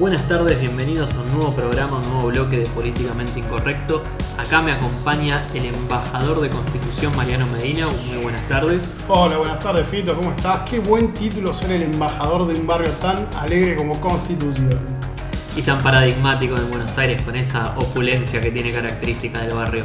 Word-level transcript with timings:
Buenas 0.00 0.26
tardes, 0.26 0.58
bienvenidos 0.58 1.14
a 1.14 1.20
un 1.20 1.30
nuevo 1.30 1.54
programa, 1.54 1.98
un 1.98 2.10
nuevo 2.10 2.28
bloque 2.28 2.56
de 2.56 2.66
Políticamente 2.70 3.38
Incorrecto. 3.38 4.02
Acá 4.38 4.62
me 4.62 4.72
acompaña 4.72 5.42
el 5.52 5.66
embajador 5.66 6.40
de 6.40 6.48
Constitución, 6.48 7.14
Mariano 7.16 7.46
Medina. 7.48 7.86
Muy 8.08 8.16
buenas 8.22 8.40
tardes. 8.48 8.94
Hola, 9.08 9.36
buenas 9.36 9.58
tardes, 9.58 9.86
Fito, 9.86 10.16
¿cómo 10.16 10.30
estás? 10.30 10.60
Qué 10.60 10.80
buen 10.80 11.12
título 11.12 11.52
ser 11.52 11.72
el 11.72 11.82
embajador 11.82 12.46
de 12.46 12.58
un 12.58 12.66
barrio 12.66 12.90
tan 12.92 13.28
alegre 13.36 13.76
como 13.76 14.00
Constitución. 14.00 14.78
Y 15.54 15.60
tan 15.60 15.76
paradigmático 15.82 16.56
en 16.56 16.70
Buenos 16.70 16.96
Aires 16.96 17.20
con 17.20 17.36
esa 17.36 17.74
opulencia 17.76 18.40
que 18.40 18.50
tiene 18.50 18.70
característica 18.70 19.40
del 19.40 19.54
barrio. 19.54 19.84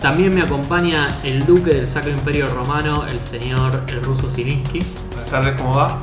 También 0.00 0.32
me 0.36 0.42
acompaña 0.42 1.08
el 1.24 1.44
duque 1.44 1.74
del 1.74 1.88
Sacro 1.88 2.12
Imperio 2.12 2.48
Romano, 2.48 3.08
el 3.08 3.18
señor 3.18 3.82
el 3.88 4.04
ruso 4.04 4.30
Zielinski. 4.30 4.86
Buenas 5.08 5.28
tardes, 5.28 5.60
¿cómo 5.60 5.74
va? 5.74 6.00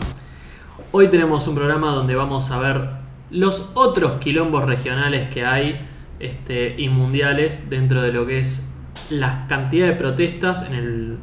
Hoy 0.91 1.07
tenemos 1.07 1.47
un 1.47 1.55
programa 1.55 1.91
donde 1.91 2.15
vamos 2.15 2.51
a 2.51 2.57
ver 2.57 3.04
los 3.35 3.69
otros 3.73 4.13
quilombos 4.13 4.65
regionales 4.65 5.27
que 5.27 5.45
hay 5.45 5.81
este, 6.19 6.75
y 6.77 6.87
mundiales 6.87 7.69
dentro 7.69 8.01
de 8.01 8.13
lo 8.13 8.25
que 8.25 8.39
es 8.39 8.63
la 9.09 9.45
cantidad 9.47 9.87
de 9.87 9.93
protestas. 9.93 10.63
En 10.63 10.73
el 10.73 11.17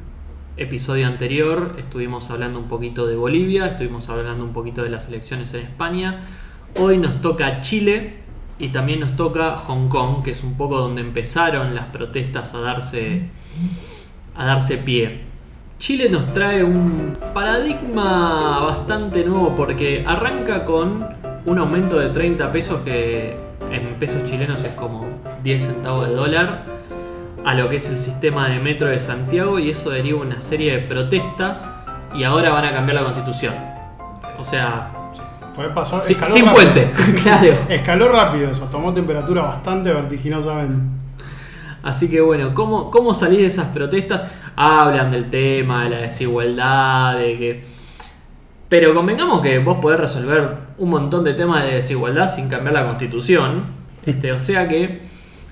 episodio 0.58 1.06
anterior 1.06 1.76
estuvimos 1.78 2.30
hablando 2.30 2.58
un 2.58 2.68
poquito 2.68 3.06
de 3.06 3.16
Bolivia, 3.16 3.66
estuvimos 3.66 4.10
hablando 4.10 4.44
un 4.44 4.52
poquito 4.52 4.82
de 4.82 4.90
las 4.90 5.08
elecciones 5.08 5.54
en 5.54 5.62
España. 5.62 6.20
Hoy 6.78 6.98
nos 6.98 7.22
toca 7.22 7.62
Chile 7.62 8.16
y 8.58 8.68
también 8.68 9.00
nos 9.00 9.16
toca 9.16 9.56
Hong 9.56 9.88
Kong, 9.88 10.22
que 10.22 10.32
es 10.32 10.44
un 10.44 10.58
poco 10.58 10.78
donde 10.78 11.00
empezaron 11.00 11.74
las 11.74 11.86
protestas 11.86 12.52
a 12.52 12.60
darse, 12.60 13.22
a 14.36 14.44
darse 14.44 14.76
pie. 14.76 15.22
Chile 15.78 16.10
nos 16.10 16.32
trae 16.34 16.62
un 16.62 17.16
paradigma 17.32 18.60
bastante 18.60 19.24
nuevo 19.24 19.56
porque 19.56 20.04
arranca 20.06 20.64
con 20.66 21.21
un 21.44 21.58
aumento 21.58 21.98
de 21.98 22.08
30 22.10 22.52
pesos 22.52 22.80
que 22.84 23.36
en 23.70 23.94
pesos 23.98 24.24
chilenos 24.24 24.62
es 24.64 24.72
como 24.72 25.06
10 25.42 25.62
centavos 25.62 26.08
de 26.08 26.14
dólar 26.14 26.64
a 27.44 27.54
lo 27.54 27.68
que 27.68 27.76
es 27.76 27.88
el 27.88 27.98
sistema 27.98 28.48
de 28.48 28.60
metro 28.60 28.88
de 28.88 29.00
Santiago 29.00 29.58
y 29.58 29.70
eso 29.70 29.90
deriva 29.90 30.20
una 30.20 30.40
serie 30.40 30.72
de 30.72 30.78
protestas 30.78 31.68
y 32.14 32.24
ahora 32.24 32.50
van 32.50 32.64
a 32.64 32.72
cambiar 32.72 32.96
la 32.96 33.04
constitución. 33.04 33.54
O 34.38 34.44
sea, 34.44 34.90
Fue, 35.54 35.68
pasó, 35.70 35.98
sin, 36.00 36.18
puente, 36.46 36.90
claro. 37.22 37.54
Escaló 37.68 38.12
rápido 38.12 38.50
eso, 38.50 38.66
tomó 38.66 38.94
temperatura 38.94 39.42
bastante 39.42 39.92
vertiginosamente. 39.92 40.76
Así 41.82 42.08
que 42.08 42.20
bueno, 42.20 42.54
¿cómo, 42.54 42.90
¿cómo 42.92 43.12
salir 43.12 43.40
de 43.40 43.46
esas 43.46 43.66
protestas? 43.66 44.30
Hablan 44.54 45.10
del 45.10 45.28
tema, 45.30 45.84
de 45.84 45.90
la 45.90 45.96
desigualdad, 45.98 47.18
de 47.18 47.38
que... 47.38 47.71
Pero 48.72 48.94
convengamos 48.94 49.42
que 49.42 49.58
vos 49.58 49.76
podés 49.82 50.00
resolver 50.00 50.56
un 50.78 50.88
montón 50.88 51.24
de 51.24 51.34
temas 51.34 51.62
de 51.62 51.74
desigualdad 51.74 52.34
sin 52.34 52.48
cambiar 52.48 52.72
la 52.72 52.86
constitución. 52.86 53.64
Este, 54.06 54.32
o 54.32 54.40
sea 54.40 54.66
que 54.66 55.02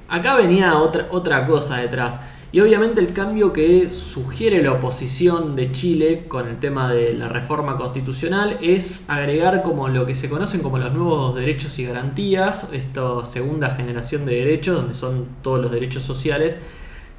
acá 0.08 0.36
venía 0.36 0.78
otra, 0.78 1.06
otra 1.10 1.44
cosa 1.46 1.76
detrás. 1.76 2.18
Y 2.50 2.60
obviamente 2.60 2.98
el 3.02 3.12
cambio 3.12 3.52
que 3.52 3.92
sugiere 3.92 4.62
la 4.62 4.72
oposición 4.72 5.54
de 5.54 5.70
Chile 5.70 6.24
con 6.28 6.48
el 6.48 6.58
tema 6.58 6.90
de 6.90 7.12
la 7.12 7.28
reforma 7.28 7.76
constitucional 7.76 8.56
es 8.62 9.04
agregar 9.06 9.62
como 9.62 9.88
lo 9.88 10.06
que 10.06 10.14
se 10.14 10.30
conocen 10.30 10.62
como 10.62 10.78
los 10.78 10.94
nuevos 10.94 11.34
derechos 11.34 11.78
y 11.78 11.84
garantías, 11.84 12.70
esta 12.72 13.22
segunda 13.26 13.68
generación 13.68 14.24
de 14.24 14.36
derechos, 14.36 14.76
donde 14.76 14.94
son 14.94 15.26
todos 15.42 15.60
los 15.60 15.70
derechos 15.70 16.04
sociales, 16.04 16.56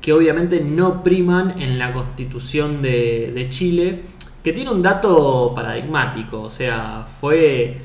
que 0.01 0.13
obviamente 0.13 0.61
no 0.61 1.03
priman 1.03 1.61
en 1.61 1.77
la 1.77 1.93
constitución 1.93 2.81
de, 2.81 3.31
de 3.35 3.49
Chile, 3.49 4.01
que 4.43 4.53
tiene 4.53 4.71
un 4.71 4.81
dato 4.81 5.53
paradigmático, 5.53 6.41
o 6.41 6.49
sea, 6.49 7.05
fue 7.05 7.77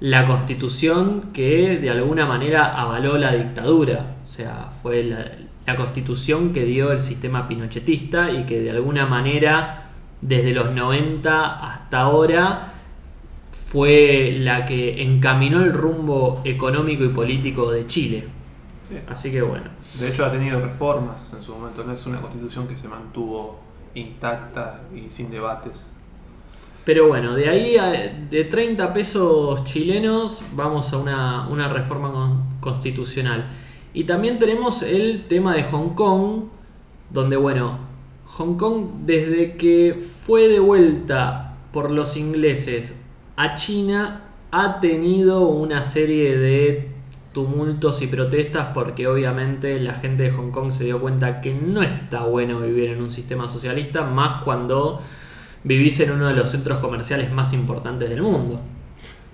la 0.00 0.26
constitución 0.26 1.30
que 1.32 1.78
de 1.78 1.90
alguna 1.90 2.26
manera 2.26 2.74
avaló 2.80 3.18
la 3.18 3.32
dictadura, 3.32 4.16
o 4.22 4.26
sea, 4.26 4.70
fue 4.82 5.04
la, 5.04 5.24
la 5.66 5.76
constitución 5.76 6.52
que 6.52 6.64
dio 6.64 6.90
el 6.90 6.98
sistema 6.98 7.46
pinochetista 7.46 8.30
y 8.30 8.44
que 8.44 8.60
de 8.60 8.70
alguna 8.70 9.06
manera 9.06 9.90
desde 10.20 10.52
los 10.52 10.72
90 10.72 11.72
hasta 11.72 12.00
ahora 12.00 12.72
fue 13.52 14.36
la 14.40 14.66
que 14.66 15.02
encaminó 15.02 15.62
el 15.62 15.72
rumbo 15.72 16.40
económico 16.44 17.04
y 17.04 17.08
político 17.08 17.70
de 17.70 17.86
Chile. 17.86 18.26
Sí. 18.88 18.96
Así 19.08 19.30
que 19.30 19.42
bueno. 19.42 19.66
De 19.98 20.08
hecho 20.08 20.24
ha 20.24 20.32
tenido 20.32 20.60
reformas 20.60 21.32
en 21.34 21.42
su 21.42 21.54
momento, 21.54 21.84
no 21.84 21.92
es 21.92 22.04
una 22.06 22.20
constitución 22.20 22.66
que 22.66 22.76
se 22.76 22.88
mantuvo 22.88 23.60
intacta 23.94 24.80
y 24.94 25.10
sin 25.10 25.30
debates. 25.30 25.86
Pero 26.84 27.08
bueno, 27.08 27.34
de 27.34 27.48
ahí 27.48 27.76
a, 27.76 27.90
de 28.30 28.44
30 28.44 28.92
pesos 28.92 29.64
chilenos 29.64 30.42
vamos 30.54 30.92
a 30.92 30.98
una, 30.98 31.48
una 31.48 31.68
reforma 31.68 32.10
con- 32.12 32.44
constitucional. 32.60 33.46
Y 33.92 34.04
también 34.04 34.38
tenemos 34.38 34.82
el 34.82 35.26
tema 35.26 35.54
de 35.54 35.64
Hong 35.64 35.90
Kong, 35.94 36.44
donde 37.10 37.36
bueno, 37.36 37.78
Hong 38.24 38.56
Kong 38.56 38.86
desde 39.04 39.56
que 39.56 39.98
fue 40.00 40.48
de 40.48 40.60
vuelta 40.60 41.56
por 41.72 41.90
los 41.90 42.16
ingleses 42.16 43.00
a 43.36 43.54
China 43.56 44.22
ha 44.52 44.80
tenido 44.80 45.42
una 45.48 45.82
serie 45.82 46.36
de 46.36 46.90
tumultos 47.32 48.02
y 48.02 48.06
protestas 48.08 48.68
porque 48.74 49.06
obviamente 49.06 49.78
la 49.80 49.94
gente 49.94 50.24
de 50.24 50.30
Hong 50.30 50.50
Kong 50.50 50.70
se 50.70 50.84
dio 50.84 51.00
cuenta 51.00 51.40
que 51.40 51.54
no 51.54 51.82
está 51.82 52.24
bueno 52.24 52.60
vivir 52.60 52.90
en 52.90 53.00
un 53.00 53.10
sistema 53.10 53.46
socialista, 53.48 54.02
más 54.04 54.42
cuando 54.42 55.00
vivís 55.64 56.00
en 56.00 56.12
uno 56.12 56.28
de 56.28 56.34
los 56.34 56.48
centros 56.48 56.78
comerciales 56.78 57.32
más 57.32 57.52
importantes 57.52 58.08
del 58.08 58.22
mundo. 58.22 58.60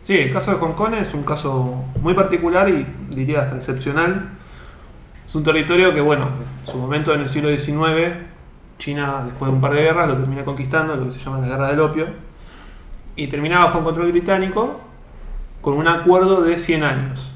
Sí, 0.00 0.16
el 0.16 0.32
caso 0.32 0.52
de 0.52 0.58
Hong 0.58 0.74
Kong 0.74 0.94
es 0.94 1.14
un 1.14 1.24
caso 1.24 1.84
muy 2.00 2.14
particular 2.14 2.68
y 2.68 2.86
diría 3.10 3.40
hasta 3.40 3.56
excepcional. 3.56 4.30
Es 5.26 5.34
un 5.34 5.42
territorio 5.42 5.92
que, 5.92 6.00
bueno, 6.00 6.28
en 6.64 6.70
su 6.70 6.78
momento 6.78 7.12
en 7.12 7.22
el 7.22 7.28
siglo 7.28 7.48
XIX, 7.48 8.14
China, 8.78 9.22
después 9.24 9.50
de 9.50 9.54
un 9.56 9.60
par 9.60 9.72
de 9.74 9.82
guerras, 9.82 10.08
lo 10.08 10.16
termina 10.16 10.44
conquistando, 10.44 10.94
lo 10.94 11.06
que 11.06 11.10
se 11.10 11.18
llama 11.18 11.40
la 11.40 11.48
Guerra 11.48 11.68
del 11.70 11.80
Opio, 11.80 12.06
y 13.16 13.26
termina 13.28 13.58
bajo 13.58 13.78
un 13.78 13.84
control 13.84 14.12
británico 14.12 14.80
con 15.60 15.74
un 15.74 15.88
acuerdo 15.88 16.42
de 16.42 16.56
100 16.56 16.84
años, 16.84 17.34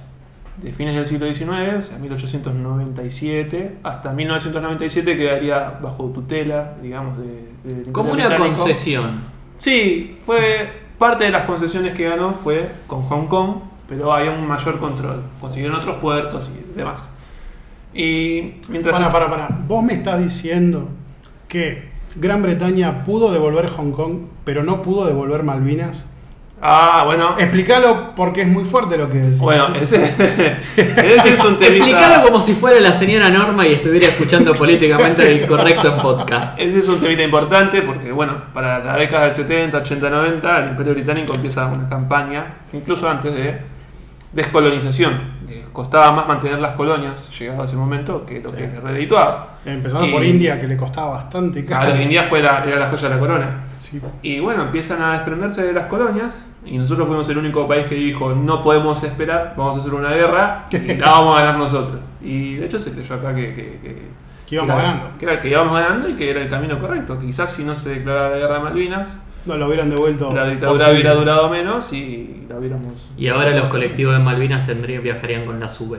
de 0.63 0.73
fines 0.73 0.95
del 0.95 1.07
siglo 1.07 1.27
XIX, 1.27 1.79
o 1.79 1.83
sea, 1.83 1.99
1897, 1.99 3.79
hasta 3.83 4.13
1997 4.13 5.17
quedaría 5.17 5.79
bajo 5.83 6.05
tutela, 6.11 6.77
digamos, 6.81 7.19
de, 7.19 7.50
Como 7.93 8.13
una 8.13 8.37
concesión. 8.37 9.25
Sí, 9.59 10.19
fue 10.25 10.81
parte 10.99 11.25
de 11.25 11.31
las 11.31 11.45
concesiones 11.45 11.95
que 11.95 12.09
ganó 12.09 12.33
fue 12.33 12.71
con 12.87 13.03
Hong 13.03 13.27
Kong, 13.27 13.57
pero 13.89 14.13
había 14.13 14.31
un 14.31 14.47
mayor 14.47 14.79
control. 14.79 15.23
Consiguieron 15.41 15.77
otros 15.77 15.97
puertos 15.97 16.51
y 16.55 16.77
demás. 16.77 17.09
Y 17.93 18.55
mientras 18.69 18.97
Para, 18.97 19.11
para, 19.11 19.31
para. 19.31 19.49
Vos 19.67 19.83
me 19.83 19.95
estás 19.95 20.21
diciendo 20.21 20.89
que 21.49 21.91
Gran 22.17 22.43
Bretaña 22.43 23.05
pudo 23.05 23.33
devolver 23.33 23.69
Hong 23.69 23.93
Kong, 23.93 24.19
pero 24.45 24.63
no 24.63 24.83
pudo 24.83 25.07
devolver 25.07 25.43
Malvinas. 25.43 26.07
Ah, 26.63 27.03
bueno. 27.05 27.37
Explícalo 27.39 28.00
porque 28.15 28.43
es 28.43 28.49
muy 28.49 28.65
fuerte 28.65 28.97
lo 28.97 29.09
que 29.09 29.19
decís. 29.19 29.39
Bueno, 29.39 29.75
ese, 29.81 30.05
ese 30.77 31.35
es 31.35 31.45
un 31.45 31.59
temita. 31.59 31.85
Explícalo 31.85 32.23
como 32.23 32.41
si 32.41 32.55
fuera 32.55 32.81
la 32.81 32.93
señora 32.93 33.31
Norma 33.31 33.67
y 33.67 33.75
estuviera 33.75 34.09
escuchando 34.09 34.53
políticamente 34.55 35.35
incorrecto 35.35 35.95
en 35.95 36.01
podcast. 36.01 36.59
Ese 36.59 36.79
es 36.79 36.89
un 36.89 37.01
temita 37.01 37.23
importante 37.23 37.83
porque, 37.83 38.13
bueno, 38.13 38.43
para 38.53 38.79
la 38.85 38.97
década 38.97 39.27
del 39.27 39.35
70, 39.35 39.79
80, 39.79 40.11
90, 40.11 40.59
el 40.59 40.71
Imperio 40.71 40.95
Británico 40.95 41.35
empieza 41.35 41.67
una 41.67 41.89
campaña, 41.89 42.55
incluso 42.73 43.09
antes 43.09 43.35
de 43.35 43.80
descolonización. 44.33 45.41
Les 45.49 45.67
costaba 45.69 46.13
más 46.13 46.27
mantener 46.29 46.59
las 46.61 46.73
colonias, 46.75 47.29
llegado 47.39 47.63
a 47.63 47.67
ese 47.67 47.77
momento, 47.77 48.25
que 48.25 48.41
lo 48.41 48.51
que 48.53 48.63
les 48.69 48.81
redituaba. 48.83 49.55
Empezando 49.65 50.07
Y- 50.07 50.13
por 50.13 50.25
India, 50.25 50.61
que 50.61 50.67
le 50.69 50.77
costaba 50.77 51.11
bastante 51.13 51.65
caro. 51.65 51.87
Claro, 51.87 52.03
India 52.03 52.23
fue 52.25 52.41
la, 52.43 52.63
era 52.65 52.79
la 52.79 52.89
joya 52.89 53.09
de 53.09 53.15
la 53.15 53.21
corona. 53.21 53.51
Sí. 53.77 54.01
Y 54.23 54.41
bueno, 54.41 54.63
empiezan 54.63 55.03
a 55.03 55.13
desprenderse 55.13 55.65
de 55.67 55.73
las 55.73 55.87
colonias 55.87 56.47
y 56.65 56.79
nosotros 56.79 57.07
fuimos 57.09 57.29
el 57.29 57.39
único 57.39 57.67
país 57.67 57.87
que 57.87 57.95
dijo 57.95 58.35
no 58.35 58.63
podemos 58.63 59.03
esperar, 59.03 59.55
vamos 59.57 59.77
a 59.77 59.81
hacer 59.81 59.95
una 59.95 60.11
guerra 60.11 60.67
y 60.71 60.95
la 60.97 61.11
vamos 61.11 61.39
a 61.39 61.43
ganar 61.45 61.59
nosotros. 61.59 61.99
Y 62.23 62.57
de 62.57 62.67
hecho 62.67 62.79
se 62.79 62.93
creyó 62.93 63.15
acá 63.17 63.35
que, 63.35 63.55
que, 63.55 63.79
que- 63.83 64.09
Que 64.47 64.55
íbamos 64.57 64.75
era- 64.75 64.83
ganando. 64.83 65.19
Que 65.19 65.25
era 65.25 65.35
el 65.35 65.41
que 65.41 65.49
íbamos 65.49 65.73
ganando 65.73 66.09
y 66.09 66.15
que 66.15 66.31
era 66.31 66.41
el 66.41 66.49
camino 66.49 66.79
correcto. 66.79 67.19
Quizás 67.19 67.51
si 67.51 67.65
no 67.65 67.75
se 67.75 67.91
declarara 67.91 68.31
la 68.31 68.37
guerra 68.37 68.55
de 68.55 68.61
Malvinas, 68.61 69.17
No 69.47 69.57
lo 69.57 69.67
hubieran 69.67 69.91
devuelto. 69.91 70.33
la 70.33 70.47
dictadura 70.49 70.79
posible. 70.87 70.93
hubiera 70.95 71.15
durado 71.15 71.49
menos 71.49 71.93
y 71.93 72.45
la 72.49 72.57
hubiéramos... 72.59 72.93
Y 73.17 73.29
ahora 73.29 73.51
los 73.51 73.69
colectivos 73.69 74.15
de 74.15 74.21
Malvinas 74.21 74.67
tendrían, 74.67 75.03
viajarían 75.03 75.45
con 75.47 75.59
la 75.59 75.69
SUBE. 75.69 75.99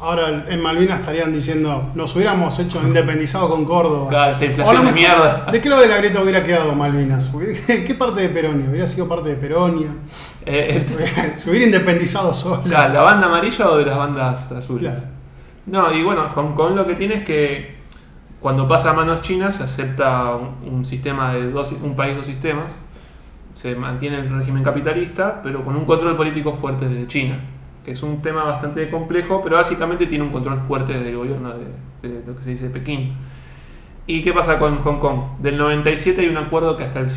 Ahora 0.00 0.46
en 0.48 0.62
Malvinas 0.62 1.00
estarían 1.00 1.30
diciendo, 1.30 1.90
nos 1.94 2.16
hubiéramos 2.16 2.58
hecho 2.58 2.80
independizado 2.82 3.50
con 3.50 3.66
Córdoba. 3.66 4.08
Claro, 4.08 4.32
esta 4.32 4.46
inflación 4.46 4.76
Ahora 4.78 4.88
de 4.88 4.94
mierda. 4.94 5.46
¿De 5.52 5.60
qué 5.60 5.68
lado 5.68 5.82
de 5.82 5.88
la 5.88 5.98
grieta 5.98 6.22
hubiera 6.22 6.42
quedado 6.42 6.74
Malvinas? 6.74 7.30
¿Qué 7.66 7.94
parte 7.94 8.22
de 8.22 8.30
Peronia? 8.30 8.66
¿Hubiera 8.70 8.86
sido 8.86 9.06
parte 9.06 9.28
de 9.28 9.34
Peronia? 9.34 9.90
Eh, 10.46 10.86
el- 10.88 11.34
Se 11.36 11.50
hubiera 11.50 11.66
independizado 11.66 12.32
sola. 12.32 12.62
Claro, 12.64 12.94
¿La 12.94 13.02
banda 13.02 13.26
amarilla 13.26 13.68
o 13.68 13.76
de 13.76 13.84
las 13.84 13.96
bandas 13.98 14.50
azules? 14.50 14.90
Claro. 14.92 15.06
No, 15.66 15.92
y 15.92 16.02
bueno, 16.02 16.26
Hong 16.34 16.54
Kong 16.54 16.74
lo 16.74 16.86
que 16.86 16.94
tiene 16.94 17.16
es 17.16 17.24
que 17.24 17.79
cuando 18.40 18.66
pasa 18.66 18.90
a 18.90 18.92
manos 18.94 19.22
chinas 19.22 19.56
se 19.56 19.64
acepta 19.64 20.34
un, 20.36 20.72
un 20.72 20.84
sistema 20.84 21.34
de 21.34 21.50
dos, 21.50 21.72
un 21.72 21.94
país, 21.94 22.16
dos 22.16 22.26
sistemas. 22.26 22.72
Se 23.52 23.74
mantiene 23.74 24.18
el 24.18 24.30
régimen 24.30 24.62
capitalista, 24.62 25.40
pero 25.42 25.64
con 25.64 25.76
un 25.76 25.84
control 25.84 26.16
político 26.16 26.52
fuerte 26.52 26.88
desde 26.88 27.06
China. 27.06 27.40
que 27.84 27.92
es 27.92 28.02
un 28.02 28.22
tema 28.22 28.44
bastante 28.44 28.88
complejo, 28.90 29.40
pero 29.42 29.56
básicamente 29.56 30.06
tiene 30.06 30.24
un 30.24 30.30
control 30.30 30.58
fuerte 30.58 30.92
desde 30.92 31.10
el 31.10 31.16
gobierno 31.16 31.52
de, 32.02 32.08
de 32.08 32.22
lo 32.26 32.36
que 32.36 32.42
se 32.42 32.50
dice 32.50 32.64
de 32.64 32.70
Pekín. 32.70 33.14
¿Y 34.06 34.22
qué 34.22 34.32
pasa 34.32 34.58
con 34.58 34.78
Hong 34.78 34.98
Kong? 34.98 35.20
Del 35.40 35.56
97 35.56 36.20
hay 36.20 36.28
un 36.28 36.36
acuerdo 36.36 36.76
que 36.76 36.84
hasta 36.84 37.00
el, 37.00 37.08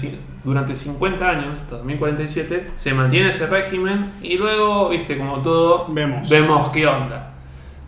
durante 0.43 0.75
50 0.75 1.27
años, 1.29 1.59
hasta 1.59 1.77
2047, 1.77 2.71
se 2.75 2.93
mantiene 2.93 3.29
ese 3.29 3.47
régimen 3.47 4.11
y 4.21 4.37
luego, 4.37 4.89
viste, 4.89 5.17
como 5.17 5.41
todo, 5.41 5.87
Vemos. 5.89 6.29
vemos 6.29 6.69
qué 6.69 6.85
onda. 6.85 7.32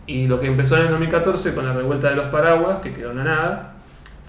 Y 0.06 0.26
lo 0.26 0.38
que 0.40 0.46
empezó 0.46 0.76
en 0.76 0.82
el 0.82 0.88
2014 0.90 1.54
con 1.54 1.66
la 1.66 1.72
revuelta 1.72 2.10
de 2.10 2.16
los 2.16 2.26
paraguas, 2.26 2.76
que 2.82 2.92
quedó 2.92 3.10
en 3.10 3.18
la 3.18 3.24
nada, 3.24 3.72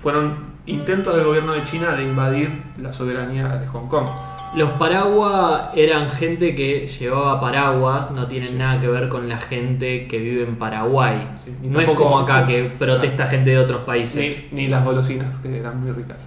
fueron 0.01 0.57
intentos 0.65 1.15
del 1.15 1.25
gobierno 1.25 1.53
de 1.53 1.63
China 1.63 1.91
de 1.95 2.03
invadir 2.03 2.49
la 2.81 2.91
soberanía 2.91 3.47
de 3.47 3.67
Hong 3.67 3.87
Kong. 3.87 4.07
Los 4.55 4.71
paraguas 4.71 5.69
eran 5.75 6.09
gente 6.09 6.55
que 6.55 6.87
llevaba 6.87 7.39
paraguas, 7.41 8.11
no 8.11 8.27
tienen 8.27 8.57
nada 8.57 8.79
que 8.79 8.87
ver 8.87 9.09
con 9.09 9.27
la 9.27 9.37
gente 9.37 10.07
que 10.07 10.17
vive 10.19 10.43
en 10.43 10.55
Paraguay. 10.55 11.27
Sí, 11.43 11.53
no 11.63 11.79
es 11.81 11.89
como 11.89 12.17
acá 12.19 12.45
que 12.45 12.71
protesta 12.79 13.27
gente 13.27 13.49
de 13.51 13.59
otros 13.59 13.81
países. 13.81 14.45
Ni, 14.51 14.63
ni 14.63 14.67
las 14.69 14.83
golosinas, 14.85 15.37
que 15.39 15.57
eran 15.59 15.81
muy 15.81 15.91
ricas. 15.91 16.17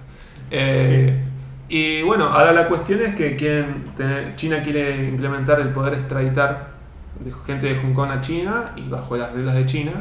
Eh, 0.51 1.19
Y 1.69 2.01
bueno, 2.03 2.25
ahora 2.25 2.51
la 2.51 2.67
cuestión 2.67 3.01
es 3.01 3.15
que 3.15 3.35
quieren 3.37 3.85
tener- 3.95 4.35
China 4.35 4.61
quiere 4.61 5.07
implementar 5.07 5.59
el 5.61 5.69
poder 5.69 5.93
extraditar 5.93 6.70
de 7.23 7.31
gente 7.45 7.67
de 7.67 7.81
Hong 7.81 7.93
Kong 7.93 8.11
a 8.11 8.21
China 8.21 8.73
y 8.75 8.87
bajo 8.89 9.17
las 9.17 9.33
reglas 9.33 9.55
de 9.55 9.65
China. 9.65 9.91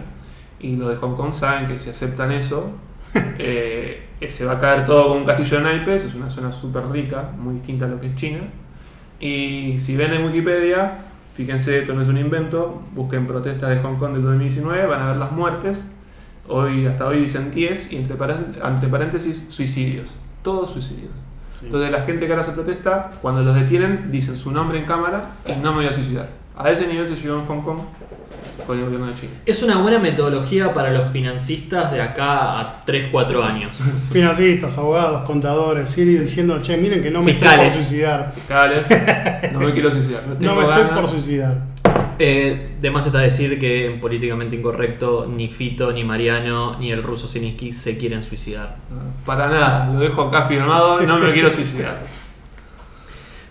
Y 0.59 0.77
los 0.77 0.89
de 0.89 0.97
Hong 0.97 1.15
Kong 1.15 1.35
saben 1.35 1.67
que 1.67 1.79
si 1.79 1.91
aceptan 1.91 2.33
eso, 2.33 2.73
eh, 3.39 4.09
se 4.29 4.45
va 4.45 4.53
a 4.53 4.59
caer 4.59 4.85
todo 4.85 5.09
con 5.09 5.19
un 5.19 5.25
castillo 5.25 5.59
de 5.59 5.63
naipes. 5.65 6.05
Es 6.05 6.15
una 6.15 6.31
zona 6.31 6.53
súper 6.53 6.89
rica, 6.89 7.31
muy 7.39 7.55
distinta 7.55 7.87
a 7.87 7.89
lo 7.89 8.01
que 8.01 8.09
es 8.09 8.15
China. 8.15 8.41
Y 9.19 9.79
si 9.79 9.97
ven 9.97 10.13
en 10.13 10.25
Wikipedia, 10.25 10.99
fíjense, 11.35 11.79
esto 11.79 11.95
no 11.95 12.03
es 12.03 12.09
un 12.09 12.19
invento, 12.19 12.83
busquen 12.95 13.27
protestas 13.27 13.71
de 13.71 13.77
Hong 13.81 13.97
Kong 13.97 14.15
del 14.15 14.23
2019, 14.23 14.87
van 14.87 15.03
a 15.03 15.07
ver 15.07 15.17
las 15.17 15.33
muertes. 15.33 15.85
Hoy, 16.49 16.87
hasta 16.87 17.07
hoy 17.07 17.21
dicen 17.21 17.51
10 17.51 17.93
y 17.93 17.97
entre, 17.97 18.17
entre 18.17 18.89
paréntesis 18.89 19.47
suicidios. 19.49 20.11
Todos 20.43 20.71
suicidios. 20.71 21.13
Entonces 21.63 21.91
la 21.91 22.03
gente 22.03 22.27
que 22.27 22.33
ahora 22.33 22.45
se 22.45 22.53
protesta, 22.53 23.13
cuando 23.21 23.43
los 23.43 23.55
detienen, 23.55 24.11
dicen 24.11 24.37
su 24.37 24.51
nombre 24.51 24.79
en 24.79 24.85
cámara 24.85 25.33
y 25.47 25.53
no 25.53 25.73
me 25.73 25.79
voy 25.79 25.87
a 25.87 25.93
suicidar. 25.93 26.40
A 26.57 26.71
ese 26.71 26.87
nivel 26.87 27.07
se 27.07 27.17
llegó 27.17 27.37
en 27.39 27.47
Hong 27.47 27.63
Kong 27.63 27.79
con 28.67 28.79
el 28.79 28.85
gobierno 28.85 29.07
de 29.07 29.15
China. 29.15 29.33
Es 29.47 29.63
una 29.63 29.79
buena 29.79 29.99
metodología 29.99 30.75
para 30.75 30.91
los 30.91 31.09
financistas 31.09 31.91
de 31.93 32.01
acá 32.03 32.61
a 32.61 32.85
3-4 32.85 33.43
años. 33.43 33.79
Financistas, 34.13 34.77
abogados, 34.79 35.25
contadores, 35.25 35.97
ir 35.99 36.21
diciendo, 36.21 36.61
che, 36.61 36.77
miren 36.77 37.03
que 37.03 37.11
no 37.11 37.23
me 37.23 37.33
Fiscales. 37.33 37.75
estoy 37.75 37.81
por 37.81 37.87
suicidar. 37.89 38.33
Fiscales, 38.35 39.53
no 39.53 39.61
me 39.61 39.73
quiero 39.73 39.91
suicidar. 39.91 40.23
No, 40.27 40.35
No 40.35 40.39
tengo 40.39 40.55
me 40.57 40.63
estoy 40.63 40.83
ganas. 40.83 41.01
por 41.01 41.09
suicidar. 41.09 41.57
Eh, 42.23 42.77
de 42.79 42.91
más 42.91 43.07
está 43.07 43.19
decir 43.21 43.59
que 43.59 43.87
en 43.87 43.99
políticamente 43.99 44.55
incorrecto 44.55 45.27
ni 45.27 45.49
Fito, 45.49 45.91
ni 45.93 46.05
Mariano, 46.05 46.79
ni 46.79 46.93
el 46.93 47.03
ruso 47.03 47.27
Siniski 47.27 47.73
se 47.73 47.97
quieren 47.97 48.23
suicidar. 48.23 48.77
Para 49.25 49.49
nada, 49.49 49.91
lo 49.91 49.99
dejo 50.01 50.23
acá 50.25 50.43
firmado, 50.43 51.01
no 51.01 51.19
me 51.19 51.33
quiero 51.33 51.51
suicidar. 51.51 52.03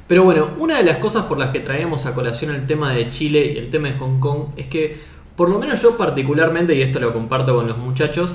Pero 0.09 0.23
bueno, 0.23 0.49
una 0.57 0.77
de 0.77 0.83
las 0.83 0.97
cosas 0.97 1.25
por 1.25 1.37
las 1.37 1.51
que 1.51 1.59
traíamos 1.59 2.07
a 2.07 2.15
colación 2.15 2.49
el 2.55 2.65
tema 2.65 2.91
de 2.93 3.11
Chile 3.11 3.53
y 3.53 3.59
el 3.59 3.69
tema 3.69 3.89
de 3.89 3.99
Hong 3.99 4.19
Kong 4.19 4.45
es 4.57 4.65
que, 4.65 4.97
por 5.35 5.51
lo 5.51 5.59
menos 5.59 5.83
yo 5.83 5.97
particularmente, 5.97 6.73
y 6.73 6.81
esto 6.81 6.99
lo 6.99 7.13
comparto 7.13 7.55
con 7.55 7.67
los 7.67 7.77
muchachos, 7.77 8.33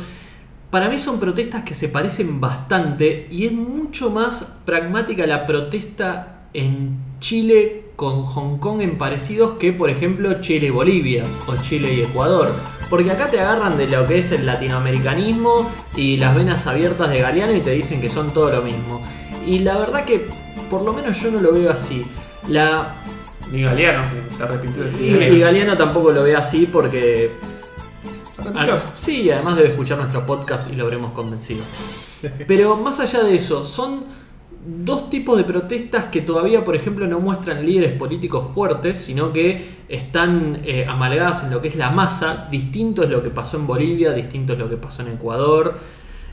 para 0.71 0.89
mí 0.89 1.01
son 1.01 1.19
protestas 1.19 1.65
que 1.65 1.75
se 1.75 1.89
parecen 1.89 2.41
bastante 2.41 3.27
y 3.29 3.47
es 3.47 3.53
mucho 3.53 4.09
más 4.11 4.55
pragmática 4.65 5.27
la 5.27 5.47
protesta 5.47 6.45
en 6.53 6.97
Chile 7.19 7.87
con 7.97 8.23
Hong 8.23 8.59
Kong 8.59 8.81
en 8.81 8.97
parecidos 8.97 9.55
que, 9.59 9.73
por 9.73 9.91
ejemplo, 9.91 10.41
Chile 10.41 10.69
y 10.69 10.71
Bolivia 10.71 11.25
o 11.49 11.57
Chile 11.57 11.93
y 11.93 12.03
Ecuador. 12.03 12.55
Porque 12.89 13.11
acá 13.11 13.27
te 13.27 13.41
agarran 13.41 13.77
de 13.77 13.89
lo 13.89 14.07
que 14.07 14.21
es 14.21 14.31
el 14.31 14.47
latinoamericanismo 14.47 15.69
y 15.97 16.19
las 16.19 16.37
venas 16.37 16.69
abiertas 16.69 17.11
de 17.11 17.19
Galeano 17.19 17.53
y 17.53 17.63
te 17.63 17.73
dicen 17.73 18.01
que 18.01 18.09
son 18.09 18.33
todo 18.33 18.53
lo 18.53 18.63
mismo. 18.63 19.03
Y 19.45 19.59
la 19.59 19.77
verdad 19.77 20.05
que, 20.05 20.29
por 20.71 20.83
lo 20.83 20.93
menos 20.93 21.21
yo 21.21 21.31
no 21.31 21.41
lo 21.41 21.53
veo 21.53 21.71
así. 21.71 22.07
La, 22.49 22.97
Ni 23.51 23.63
Galeano, 23.63 24.05
que 24.29 24.37
se 24.37 24.43
arrepintió 24.43 24.85
de 24.85 25.03
y, 25.03 25.35
y 25.37 25.39
Galeano 25.41 25.77
tampoco 25.77 26.13
lo 26.13 26.23
ve 26.23 26.37
así 26.37 26.67
porque 26.71 27.31
Sí, 28.95 29.31
además 29.31 29.57
debe 29.57 29.71
escuchar 29.71 29.99
nuestro 29.99 30.27
podcast 30.27 30.71
y 30.71 30.77
lo 30.77 30.85
habremos 30.85 31.13
convencido. 31.13 31.63
Pero 32.49 32.77
más 32.77 33.01
allá 33.01 33.23
de 33.23 33.35
eso, 33.35 33.65
son 33.65 34.05
dos 34.67 35.11
tipos 35.11 35.37
de 35.37 35.45
protestas 35.45 36.07
que 36.07 36.21
todavía, 36.21 36.65
por 36.65 36.75
ejemplo, 36.75 37.07
no 37.07 37.21
muestran 37.21 37.65
líderes 37.65 37.97
políticos 37.99 38.47
fuertes, 38.55 38.97
sino 38.97 39.33
que 39.33 39.65
están 39.89 40.61
eh, 40.65 40.87
amalgadas 40.89 41.45
en 41.45 41.51
lo 41.51 41.61
que 41.61 41.69
es 41.69 41.77
la 41.77 41.91
masa. 41.91 42.47
Distinto 42.51 43.03
es 43.03 43.11
lo 43.11 43.23
que 43.23 43.31
pasó 43.31 43.57
en 43.57 43.67
Bolivia, 43.67 44.13
distinto 44.13 44.55
es 44.55 44.59
lo 44.59 44.69
que 44.69 44.77
pasó 44.77 45.03
en 45.03 45.13
Ecuador. 45.13 45.79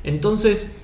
Entonces, 0.03 0.77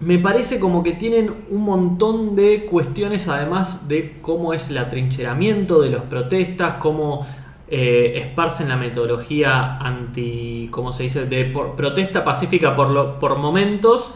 me 0.00 0.18
parece 0.18 0.58
como 0.58 0.82
que 0.82 0.92
tienen 0.92 1.32
un 1.50 1.62
montón 1.62 2.34
de 2.36 2.66
cuestiones, 2.66 3.28
además 3.28 3.88
de 3.88 4.18
cómo 4.20 4.52
es 4.52 4.68
el 4.70 4.78
atrincheramiento 4.78 5.80
de 5.80 5.90
las 5.90 6.02
protestas, 6.02 6.74
cómo 6.74 7.26
eh, 7.68 8.12
esparcen 8.16 8.68
la 8.68 8.76
metodología 8.76 9.76
anti, 9.78 10.68
¿cómo 10.70 10.92
se 10.92 11.04
dice?, 11.04 11.26
de 11.26 11.44
protesta 11.76 12.24
pacífica 12.24 12.74
por, 12.76 12.90
lo- 12.90 13.18
por 13.18 13.38
momentos, 13.38 14.12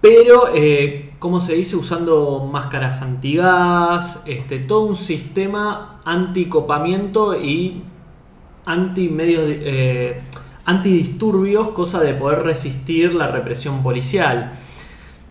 pero, 0.00 0.48
eh, 0.54 1.12
¿cómo 1.18 1.40
se 1.40 1.54
dice?, 1.54 1.76
usando 1.76 2.48
máscaras 2.50 3.00
antigas, 3.00 4.20
este, 4.26 4.58
todo 4.58 4.82
un 4.86 4.96
sistema 4.96 6.00
anticopamiento 6.04 7.40
y 7.40 7.82
anti 8.66 9.10
eh, 9.18 10.20
antidisturbios, 10.66 11.68
cosa 11.68 12.00
de 12.00 12.14
poder 12.14 12.42
resistir 12.42 13.14
la 13.14 13.28
represión 13.28 13.82
policial. 13.82 14.52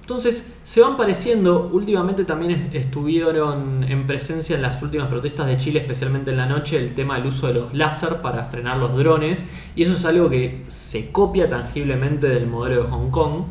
Entonces, 0.04 0.46
se 0.64 0.82
van 0.82 0.98
pareciendo, 0.98 1.70
últimamente 1.72 2.26
también 2.26 2.52
es- 2.52 2.76
estuvieron 2.76 3.86
en 3.86 4.06
presencia 4.06 4.54
en 4.54 4.62
las 4.62 4.82
últimas 4.84 5.08
protestas 5.08 5.48
de 5.48 5.56
Chile, 5.56 5.80
especialmente 5.80 6.32
en 6.32 6.36
la 6.38 6.46
noche, 6.46 6.78
el 6.78 6.94
tema 6.94 7.16
del 7.16 7.28
uso 7.28 7.48
de 7.48 7.54
los 7.54 7.74
láser 7.74 8.22
para 8.22 8.44
frenar 8.44 8.78
los 8.80 8.98
drones, 8.98 9.46
y 9.78 9.84
eso 9.84 9.94
es 9.94 10.04
algo 10.04 10.30
que 10.30 10.66
se 10.68 11.10
copia 11.14 11.48
tangiblemente 11.48 12.28
del 12.28 12.48
modelo 12.48 12.84
de 12.84 12.90
Hong 12.90 13.12
Kong. 13.12 13.44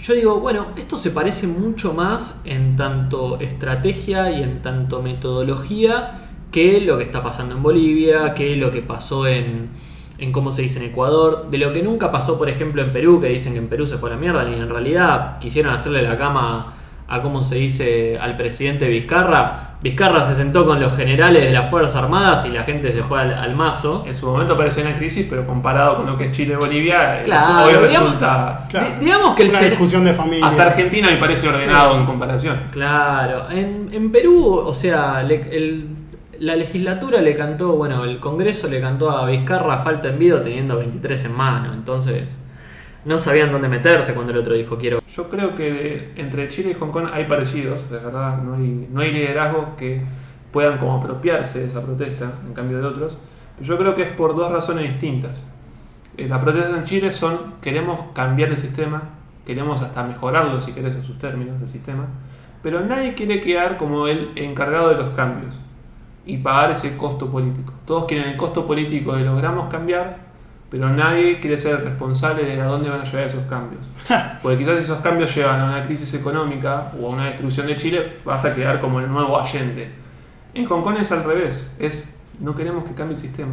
Yo 0.00 0.14
digo, 0.14 0.40
bueno, 0.40 0.68
esto 0.76 0.96
se 0.96 1.10
parece 1.10 1.46
mucho 1.46 1.92
más 1.92 2.40
en 2.46 2.74
tanto 2.74 3.38
estrategia 3.38 4.30
y 4.30 4.42
en 4.42 4.62
tanto 4.62 5.02
metodología 5.02 6.18
que 6.50 6.80
lo 6.80 6.96
que 6.96 7.04
está 7.04 7.22
pasando 7.22 7.54
en 7.56 7.62
Bolivia, 7.62 8.32
que 8.32 8.56
lo 8.56 8.70
que 8.70 8.80
pasó 8.80 9.26
en, 9.26 9.68
en 10.22 10.32
cómo 10.32 10.52
se 10.52 10.62
dice 10.62 10.78
en 10.78 10.84
Ecuador, 10.86 11.46
de 11.50 11.58
lo 11.58 11.72
que 11.72 11.82
nunca 11.82 12.10
pasó, 12.10 12.38
por 12.38 12.48
ejemplo, 12.48 12.82
en 12.82 12.92
Perú, 12.92 13.20
que 13.20 13.28
dicen 13.28 13.52
que 13.54 13.58
en 13.58 13.68
Perú 13.68 13.86
se 13.86 13.98
fue 13.98 14.10
a 14.10 14.14
la 14.14 14.18
mierda, 14.18 14.48
y 14.48 14.54
en 14.54 14.68
realidad 14.68 15.38
quisieron 15.40 15.74
hacerle 15.74 16.02
la 16.02 16.16
cama 16.16 16.74
a 17.08 17.20
cómo 17.20 17.42
se 17.42 17.56
dice 17.56 18.18
al 18.18 18.36
presidente 18.36 18.86
Vizcarra. 18.86 19.70
Vizcarra 19.82 20.22
se 20.22 20.34
sentó 20.34 20.64
con 20.64 20.80
los 20.80 20.96
generales 20.96 21.42
de 21.42 21.50
las 21.50 21.68
Fuerzas 21.68 21.96
Armadas 21.96 22.46
y 22.46 22.50
la 22.50 22.62
gente 22.62 22.90
se 22.92 23.02
fue 23.02 23.20
al, 23.20 23.34
al 23.34 23.54
mazo. 23.54 24.04
En 24.06 24.14
su 24.14 24.26
momento 24.26 24.56
parecía 24.56 24.84
una 24.84 24.96
crisis, 24.96 25.26
pero 25.28 25.46
comparado 25.46 25.96
con 25.96 26.06
lo 26.06 26.16
que 26.16 26.26
es 26.26 26.32
Chile 26.32 26.54
y 26.54 26.56
Bolivia, 26.64 27.22
Claro, 27.24 27.66
hoy 27.66 27.72
digamos- 27.88 27.90
resulta. 28.12 28.66
Claro. 28.70 28.86
Di- 28.98 29.04
digamos 29.04 29.34
que 29.36 29.42
el 29.42 29.48
Una 29.50 29.60
discusión 29.60 30.04
de 30.04 30.14
familia. 30.14 30.46
Hasta 30.46 30.62
Argentina 30.62 31.10
me 31.10 31.16
parece 31.16 31.48
ordenado 31.48 31.96
en 31.98 32.06
comparación. 32.06 32.58
Claro, 32.70 33.50
en, 33.50 33.88
en 33.92 34.10
Perú, 34.12 34.62
o 34.64 34.72
sea, 34.72 35.22
le- 35.22 35.40
el- 35.54 35.86
la 36.42 36.56
legislatura 36.56 37.20
le 37.20 37.36
cantó, 37.36 37.76
bueno, 37.76 38.02
el 38.02 38.18
Congreso 38.18 38.68
le 38.68 38.80
cantó 38.80 39.12
a 39.12 39.26
Vizcarra 39.26 39.78
falta 39.78 40.08
envido 40.08 40.42
teniendo 40.42 40.76
23 40.76 41.26
en 41.26 41.32
mano, 41.32 41.72
entonces 41.72 42.36
no 43.04 43.20
sabían 43.20 43.52
dónde 43.52 43.68
meterse 43.68 44.12
cuando 44.12 44.32
el 44.32 44.38
otro 44.38 44.54
dijo 44.54 44.76
quiero. 44.76 45.00
Yo 45.06 45.28
creo 45.28 45.54
que 45.54 46.10
entre 46.16 46.48
Chile 46.48 46.70
y 46.70 46.74
Hong 46.74 46.90
Kong 46.90 47.06
hay 47.12 47.26
parecidos, 47.26 47.88
de 47.88 47.98
verdad, 47.98 48.42
no 48.42 48.54
hay, 48.54 48.88
no 48.90 49.02
hay 49.02 49.12
liderazgos 49.12 49.66
que 49.78 50.02
puedan 50.50 50.78
como 50.78 50.96
apropiarse 50.96 51.60
de 51.60 51.66
esa 51.66 51.80
protesta, 51.80 52.32
en 52.44 52.54
cambio 52.54 52.80
de 52.80 52.86
otros. 52.86 53.16
Pero 53.56 53.68
yo 53.68 53.78
creo 53.78 53.94
que 53.94 54.02
es 54.02 54.08
por 54.08 54.34
dos 54.34 54.50
razones 54.50 54.88
distintas. 54.88 55.40
Eh, 56.16 56.26
las 56.26 56.40
protestas 56.40 56.76
en 56.76 56.84
Chile 56.84 57.12
son, 57.12 57.54
queremos 57.60 58.00
cambiar 58.14 58.50
el 58.50 58.58
sistema, 58.58 59.10
queremos 59.46 59.80
hasta 59.80 60.02
mejorarlo, 60.02 60.60
si 60.60 60.72
querés, 60.72 60.96
en 60.96 61.04
sus 61.04 61.20
términos, 61.20 61.62
el 61.62 61.68
sistema, 61.68 62.06
pero 62.64 62.80
nadie 62.80 63.14
quiere 63.14 63.40
quedar 63.40 63.76
como 63.76 64.08
el 64.08 64.32
encargado 64.34 64.88
de 64.88 64.96
los 64.96 65.10
cambios 65.10 65.54
y 66.24 66.38
pagar 66.38 66.70
ese 66.70 66.96
costo 66.96 67.30
político. 67.30 67.72
Todos 67.86 68.04
quieren 68.04 68.30
el 68.30 68.36
costo 68.36 68.66
político 68.66 69.14
de 69.14 69.24
logramos 69.24 69.68
cambiar, 69.68 70.18
pero 70.70 70.88
nadie 70.88 71.40
quiere 71.40 71.58
ser 71.58 71.82
responsable 71.84 72.44
de 72.44 72.60
a 72.60 72.64
dónde 72.64 72.88
van 72.88 73.00
a 73.00 73.04
llevar 73.04 73.26
esos 73.26 73.44
cambios. 73.46 73.82
Porque 74.42 74.58
quizás 74.58 74.78
esos 74.78 74.98
cambios 74.98 75.34
llevan 75.34 75.60
a 75.60 75.64
una 75.66 75.82
crisis 75.84 76.14
económica 76.14 76.92
o 77.00 77.08
a 77.08 77.10
una 77.10 77.26
destrucción 77.26 77.66
de 77.66 77.76
Chile, 77.76 78.18
vas 78.24 78.44
a 78.44 78.54
quedar 78.54 78.80
como 78.80 79.00
el 79.00 79.08
nuevo 79.08 79.38
Allende. 79.38 79.90
En 80.54 80.64
Hong 80.66 80.82
Kong 80.82 80.96
es 81.00 81.10
al 81.12 81.24
revés, 81.24 81.70
es 81.78 82.16
no 82.38 82.54
queremos 82.54 82.84
que 82.84 82.94
cambie 82.94 83.14
el 83.16 83.20
sistema, 83.20 83.52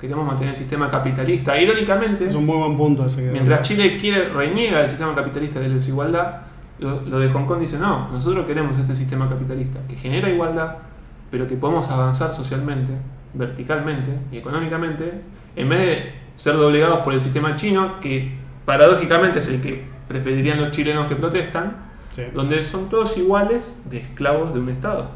queremos 0.00 0.26
mantener 0.26 0.54
el 0.54 0.58
sistema 0.58 0.90
capitalista. 0.90 1.58
Irónicamente, 1.58 2.26
Es 2.26 2.34
un 2.34 2.46
muy 2.46 2.56
buen 2.56 2.76
punto 2.76 3.06
ese 3.06 3.30
mientras 3.32 3.62
Chile 3.62 3.98
quiere 3.98 4.28
reniega 4.28 4.80
el 4.80 4.88
sistema 4.88 5.14
capitalista 5.14 5.60
de 5.60 5.68
la 5.68 5.74
desigualdad, 5.74 6.40
lo, 6.78 7.00
lo 7.02 7.18
de 7.18 7.28
Hong 7.30 7.44
Kong 7.46 7.60
dice 7.60 7.78
no, 7.78 8.08
nosotros 8.10 8.44
queremos 8.44 8.78
este 8.78 8.94
sistema 8.94 9.28
capitalista 9.28 9.80
que 9.88 9.96
genera 9.96 10.28
igualdad, 10.28 10.76
pero 11.30 11.46
que 11.48 11.56
podemos 11.56 11.88
avanzar 11.88 12.34
socialmente, 12.34 12.92
verticalmente 13.34 14.10
y 14.32 14.38
económicamente, 14.38 15.22
en 15.56 15.68
vez 15.68 15.80
de 15.80 16.12
ser 16.36 16.56
doblegados 16.56 17.00
por 17.00 17.12
el 17.12 17.20
sistema 17.20 17.56
chino, 17.56 18.00
que 18.00 18.36
paradójicamente 18.64 19.38
es 19.40 19.48
el 19.48 19.60
que 19.60 19.84
preferirían 20.08 20.58
los 20.58 20.70
chilenos 20.70 21.06
que 21.06 21.16
protestan, 21.16 21.88
Sí. 22.10 22.22
donde 22.34 22.62
son 22.64 22.88
todos 22.88 23.16
iguales 23.18 23.82
de 23.84 23.98
esclavos 23.98 24.54
de 24.54 24.60
un 24.60 24.70
Estado. 24.70 25.10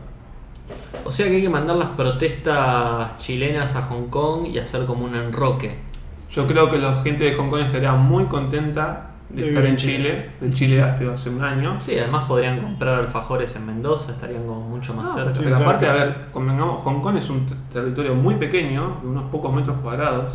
O 1.04 1.11
sea 1.11 1.26
que 1.28 1.37
hay 1.37 1.42
que 1.42 1.49
mandar 1.49 1.76
las 1.76 1.88
protestas 1.90 3.16
chilenas 3.16 3.75
a 3.76 3.83
Hong 3.83 4.09
Kong 4.09 4.47
y 4.47 4.59
hacer 4.59 4.85
como 4.85 5.04
un 5.07 5.14
enroque. 5.14 5.76
Yo 6.31 6.47
creo 6.47 6.71
que 6.71 6.78
la 6.78 7.02
gente 7.02 7.25
de 7.25 7.35
Hong 7.35 7.49
Kong 7.50 7.61
estaría 7.62 7.92
muy 7.92 8.26
contenta 8.26 9.11
de 9.32 9.42
De 9.42 9.48
estar 9.48 9.64
en 9.66 9.76
Chile, 9.76 10.30
del 10.40 10.52
Chile 10.54 10.82
hasta 10.82 11.12
hace 11.12 11.30
un 11.30 11.42
año. 11.42 11.80
Sí, 11.80 11.98
además 11.98 12.24
podrían 12.28 12.60
comprar 12.60 13.00
alfajores 13.00 13.54
en 13.56 13.66
Mendoza, 13.66 14.12
estarían 14.12 14.44
como 14.46 14.60
mucho 14.60 14.92
más 14.94 15.08
No, 15.08 15.14
cerca. 15.24 15.40
Pero 15.42 15.56
aparte, 15.56 15.86
a 15.88 15.92
ver, 15.92 16.26
convengamos, 16.32 16.82
Hong 16.82 17.00
Kong 17.00 17.16
es 17.16 17.28
un 17.30 17.46
ter- 17.46 17.56
territorio 17.72 18.14
muy 18.14 18.34
pequeño, 18.36 18.98
de 19.02 19.08
unos 19.08 19.24
pocos 19.30 19.52
metros 19.52 19.76
cuadrados. 19.82 20.34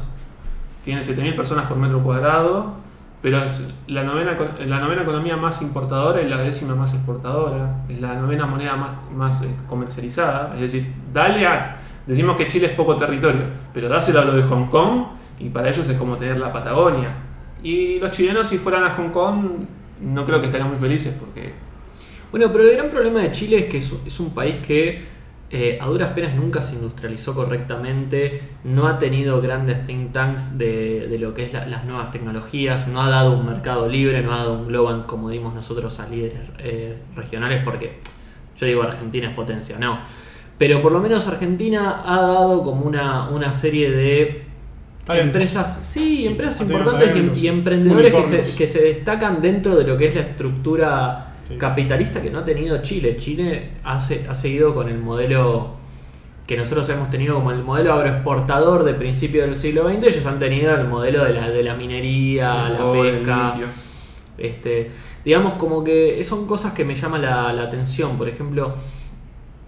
Tiene 0.84 1.02
7.000 1.02 1.36
personas 1.36 1.66
por 1.66 1.78
metro 1.78 2.02
cuadrado, 2.02 2.74
pero 3.22 3.40
es 3.40 3.62
la 3.88 4.04
novena, 4.04 4.38
la 4.66 4.80
novena 4.80 5.02
economía 5.02 5.36
más 5.38 5.62
importadora 5.62 6.22
y 6.22 6.30
la 6.30 6.38
décima 6.38 6.76
más 6.76 6.94
exportadora. 6.94 7.82
Es 7.90 8.00
la 8.00 8.14
novena 8.16 8.46
moneda 8.46 8.76
más, 8.76 8.92
más 9.16 9.42
eh, 9.42 9.50
comercializada. 9.68 10.54
Es 10.56 10.62
decir, 10.62 10.94
dale 11.14 11.46
a... 11.46 11.78
Decimos 12.06 12.38
que 12.38 12.48
Chile 12.48 12.68
es 12.68 12.74
poco 12.74 12.96
territorio, 12.96 13.44
pero 13.74 13.90
dáselo 13.90 14.22
a 14.22 14.26
lo 14.26 14.34
de 14.34 14.44
Hong 14.44 14.68
Kong 14.68 15.04
y 15.40 15.50
para 15.50 15.68
ellos 15.70 15.90
es 15.90 15.98
como 15.98 16.16
tener 16.16 16.38
la 16.38 16.54
Patagonia. 16.54 17.10
Y 17.64 18.00
los 18.00 18.12
chilenos 18.12 18.48
si 18.48 18.58
fueran 18.58 18.84
a 18.84 18.92
Hong 18.92 19.10
Kong 19.10 19.46
no 20.02 20.26
creo 20.26 20.40
que 20.40 20.46
estarían 20.46 20.70
muy 20.70 20.78
felices 20.78 21.16
porque 21.20 21.54
Bueno, 22.32 22.52
pero 22.52 22.66
el 22.66 22.76
gran 22.76 22.90
problema 22.90 23.22
de 23.22 23.32
Chile 23.32 23.58
es 23.60 23.66
que 23.66 23.78
es, 23.78 24.20
un 24.20 24.32
país 24.32 24.58
que 24.58 25.02
eh, 25.50 25.78
a 25.82 25.88
duras 25.88 26.12
penas 26.14 26.36
nunca 26.36 26.62
se 26.62 26.74
industrializó 26.76 27.34
correctamente, 27.34 28.42
no 28.66 28.86
ha 28.88 28.98
tenido 28.98 29.42
grandes 29.42 29.86
think 29.88 30.12
tanks 30.12 30.58
de, 30.58 31.18
lo 31.20 31.34
que 31.34 31.46
es 31.46 31.54
la- 31.54 31.66
las 31.66 31.86
nuevas 31.86 32.12
tecnologías, 32.12 32.88
no 32.90 33.02
ha 33.02 33.10
dado 33.10 33.32
un 33.38 33.46
mercado 33.46 33.88
libre, 33.88 34.22
no 34.22 34.34
ha 34.34 34.38
dado 34.40 34.54
un 34.60 34.68
global 34.68 35.06
como 35.06 35.30
dimos 35.30 35.54
nosotros 35.56 36.00
a 36.02 36.10
líderes 36.10 36.42
eh, 36.60 36.98
regionales, 37.16 37.64
porque 37.64 38.00
yo 38.58 38.66
digo 38.68 38.84
Argentina 38.84 39.30
es 39.30 39.36
potencia, 39.36 39.78
no. 39.80 40.00
Pero 40.58 40.82
por 40.82 40.92
lo 40.92 41.00
menos 41.00 41.28
Argentina 41.28 42.02
ha 42.06 42.20
dado 42.22 42.64
como 42.64 42.86
una, 42.86 43.30
una 43.30 43.54
serie 43.54 43.90
de 43.92 44.47
Talento. 45.08 45.26
empresas, 45.28 45.80
sí, 45.84 46.22
Sí, 46.24 46.28
empresas 46.28 46.62
importantes 46.62 47.08
y, 47.08 47.12
talentos, 47.14 47.42
y 47.44 47.48
emprendedores 47.48 48.12
que 48.14 48.18
se, 48.24 48.28
unicornios. 48.28 48.56
que 48.56 48.68
se 48.68 48.82
destacan 48.84 49.42
dentro 49.42 49.76
de 49.76 49.86
lo 49.86 49.98
que 49.98 50.08
es 50.08 50.16
la 50.16 50.22
estructura 50.22 51.24
Sí. 51.48 51.56
capitalista 51.58 52.22
que 52.22 52.30
no 52.30 52.40
ha 52.40 52.46
tenido 52.46 52.82
Chile. 52.82 53.16
Chile 53.16 53.70
ha, 53.86 53.96
ha 53.98 54.36
seguido 54.36 54.76
con 54.76 54.90
el 54.90 54.98
modelo 54.98 55.76
que 56.46 56.58
nosotros 56.58 56.88
hemos 56.90 57.10
tenido 57.10 57.36
como 57.36 57.52
el 57.52 57.64
modelo 57.64 57.94
agroexportador 57.94 58.84
de 58.84 58.94
principio 58.94 59.42
del 59.44 59.56
siglo 59.56 59.88
XX, 59.90 60.08
ellos 60.08 60.26
han 60.26 60.40
tenido 60.40 60.74
el 60.76 60.88
modelo 60.88 61.24
de 61.24 61.34
la, 61.34 61.50
de 61.50 61.64
la 61.64 61.74
minería, 61.76 62.70
la 62.70 62.92
pesca. 62.92 63.56
Este, 64.38 64.90
digamos 65.26 65.54
como 65.54 65.84
que 65.84 66.24
son 66.24 66.46
cosas 66.46 66.74
que 66.74 66.86
me 66.86 66.96
llaman 66.96 67.22
la, 67.24 67.52
la 67.54 67.64
atención, 67.64 68.18
por 68.18 68.30
ejemplo, 68.30 68.76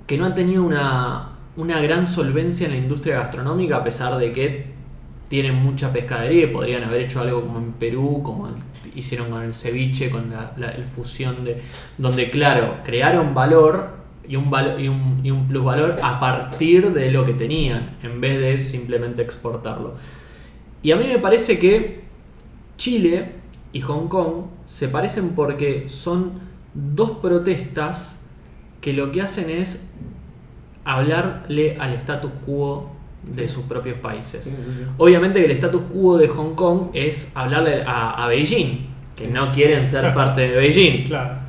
que 0.06 0.18
no 0.18 0.26
han 0.26 0.36
tenido 0.36 0.64
una, 0.64 1.30
una 1.58 1.82
gran 1.82 2.08
solvencia 2.08 2.66
en 2.66 2.74
la 2.74 2.78
industria 2.78 3.16
gastronómica 3.20 3.78
a 3.78 3.84
pesar 3.84 4.18
de 4.18 4.32
que 4.32 4.66
tienen 5.30 5.56
mucha 5.56 5.94
pescadería 5.94 6.44
y 6.44 6.48
podrían 6.48 6.84
haber 6.84 7.02
hecho 7.02 7.22
algo 7.22 7.42
como 7.42 7.60
en 7.60 7.72
Perú, 7.74 8.22
como 8.24 8.50
hicieron 8.96 9.30
con 9.30 9.44
el 9.44 9.54
ceviche, 9.54 10.10
con 10.10 10.30
la, 10.32 10.54
la- 10.58 10.72
el 10.72 10.84
fusión 10.84 11.46
de... 11.46 11.62
donde 11.98 12.30
claro, 12.30 12.78
crearon 12.84 13.34
valor 13.34 13.92
y 14.28 14.36
un, 14.36 14.52
valo- 14.52 14.80
y 14.80 14.88
un, 14.88 15.22
y 15.24 15.32
un 15.32 15.48
plusvalor 15.48 15.98
a 16.04 16.20
partir 16.20 16.92
de 16.94 17.12
lo 17.12 17.26
que 17.26 17.34
tenían, 17.34 17.98
en 18.04 18.20
vez 18.20 18.40
de 18.40 18.58
simplemente 18.60 19.22
exportarlo. 19.22 19.96
Y 20.82 20.92
a 20.92 20.96
mí 20.96 21.06
me 21.08 21.20
parece 21.20 21.60
que 21.60 22.02
Chile 22.78 23.34
y 23.72 23.82
Hong 23.82 24.08
Kong 24.08 24.46
se 24.66 24.88
parecen 24.88 25.30
porque 25.36 25.90
son 25.90 26.34
dos 26.74 27.12
protestas 27.22 28.20
que 28.82 28.94
lo 28.94 29.12
que 29.12 29.22
hacen 29.22 29.50
es 29.50 29.84
hablarle 30.86 31.78
al 31.80 31.94
status 31.94 32.32
quo 32.46 32.90
de 33.24 33.48
sus 33.48 33.64
propios 33.66 33.98
países. 34.00 34.52
Obviamente 34.98 35.40
que 35.40 35.46
el 35.46 35.52
status 35.52 35.84
quo 35.92 36.18
de 36.18 36.28
Hong 36.28 36.56
Kong 36.56 36.90
es 36.94 37.32
hablarle 37.36 37.84
a, 37.86 38.24
a 38.24 38.28
Beijing, 38.28 38.88
que 39.16 39.28
no 39.28 39.52
quieren 39.52 39.86
ser 39.86 40.14
parte 40.14 40.42
de 40.42 40.58
Beijing. 40.58 41.06
Claro. 41.06 41.40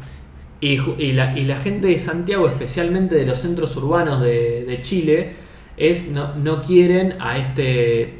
Y, 0.60 1.12
la, 1.12 1.38
y 1.38 1.44
la 1.46 1.56
gente 1.56 1.86
de 1.86 1.98
Santiago, 1.98 2.46
especialmente 2.46 3.14
de 3.14 3.24
los 3.24 3.38
centros 3.38 3.74
urbanos 3.76 4.20
de, 4.20 4.64
de 4.66 4.82
Chile, 4.82 5.32
es 5.78 6.10
no, 6.10 6.34
no 6.34 6.60
quieren 6.60 7.14
a 7.18 7.38
este 7.38 8.18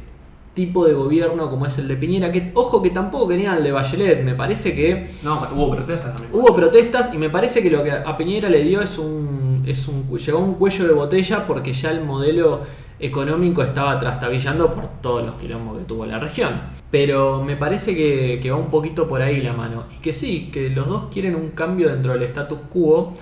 tipo 0.55 0.85
de 0.87 0.93
gobierno 0.93 1.49
como 1.49 1.65
es 1.67 1.77
el 1.77 1.87
de 1.87 1.95
Piñera, 1.95 2.31
que 2.31 2.51
ojo 2.55 2.81
que 2.81 2.89
tampoco 2.89 3.27
querían 3.29 3.55
al 3.57 3.63
de 3.63 3.71
Bachelet, 3.71 4.23
me 4.23 4.33
parece 4.33 4.75
que 4.75 5.11
No, 5.23 5.47
hubo 5.55 5.75
protestas 5.75 6.13
también. 6.15 6.29
hubo 6.33 6.53
protestas 6.55 7.09
y 7.13 7.17
me 7.17 7.29
parece 7.29 7.61
que 7.61 7.69
lo 7.69 7.83
que 7.83 7.91
a 7.91 8.17
Piñera 8.17 8.49
le 8.49 8.63
dio 8.63 8.81
es 8.81 8.97
un, 8.97 9.63
es 9.65 9.87
un 9.87 10.07
llegó 10.17 10.39
a 10.39 10.41
un 10.41 10.55
cuello 10.55 10.87
de 10.87 10.93
botella 10.93 11.45
porque 11.47 11.71
ya 11.71 11.91
el 11.91 12.03
modelo 12.03 12.61
económico 13.01 13.63
estaba 13.63 13.97
trastabillando 13.99 14.73
por 14.73 14.87
todos 15.01 15.25
los 15.25 15.35
quilombos 15.35 15.79
que 15.79 15.83
tuvo 15.85 16.05
la 16.05 16.19
región. 16.19 16.61
Pero 16.89 17.43
me 17.43 17.55
parece 17.55 17.95
que, 17.95 18.39
que 18.41 18.51
va 18.51 18.57
un 18.57 18.69
poquito 18.69 19.07
por 19.07 19.21
ahí 19.21 19.41
la 19.41 19.53
mano. 19.53 19.85
Y 19.97 20.01
que 20.01 20.13
sí, 20.13 20.49
que 20.53 20.69
los 20.69 20.87
dos 20.87 21.03
quieren 21.11 21.35
un 21.35 21.49
cambio 21.49 21.89
dentro 21.89 22.13
del 22.13 22.23
status 22.23 22.59
quo. 22.71 23.13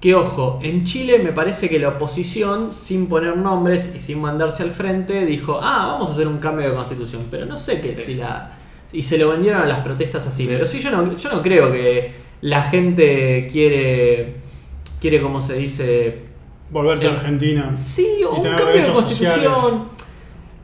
Que 0.00 0.14
ojo, 0.14 0.60
en 0.62 0.84
Chile 0.84 1.18
me 1.18 1.32
parece 1.32 1.68
que 1.68 1.78
la 1.80 1.88
oposición, 1.88 2.72
sin 2.72 3.08
poner 3.08 3.36
nombres 3.36 3.92
y 3.96 4.00
sin 4.00 4.20
mandarse 4.20 4.62
al 4.62 4.70
frente, 4.70 5.26
dijo, 5.26 5.58
ah, 5.60 5.88
vamos 5.92 6.10
a 6.10 6.12
hacer 6.12 6.28
un 6.28 6.38
cambio 6.38 6.68
de 6.68 6.74
constitución. 6.74 7.24
Pero 7.30 7.46
no 7.46 7.56
sé 7.58 7.82
Sí. 7.82 8.02
si 8.02 8.14
la... 8.14 8.52
Y 8.92 9.02
se 9.02 9.18
lo 9.18 9.28
vendieron 9.30 9.60
a 9.60 9.66
las 9.66 9.80
protestas 9.80 10.26
así. 10.26 10.46
Pero 10.46 10.66
sí, 10.66 10.78
yo 10.80 10.90
no, 10.90 11.16
yo 11.16 11.30
no 11.32 11.42
creo 11.42 11.70
que 11.72 12.12
la 12.42 12.62
gente 12.62 13.48
quiere, 13.50 14.36
quiere 15.00 15.20
como 15.20 15.40
se 15.40 15.56
dice, 15.58 16.28
Volverse 16.70 17.08
a 17.08 17.12
Argentina. 17.12 17.74
Sí, 17.74 18.17
un 18.30 18.42
cambio 18.42 18.66
de 18.66 18.92
constitución. 18.92 19.32
sociales. 19.32 19.98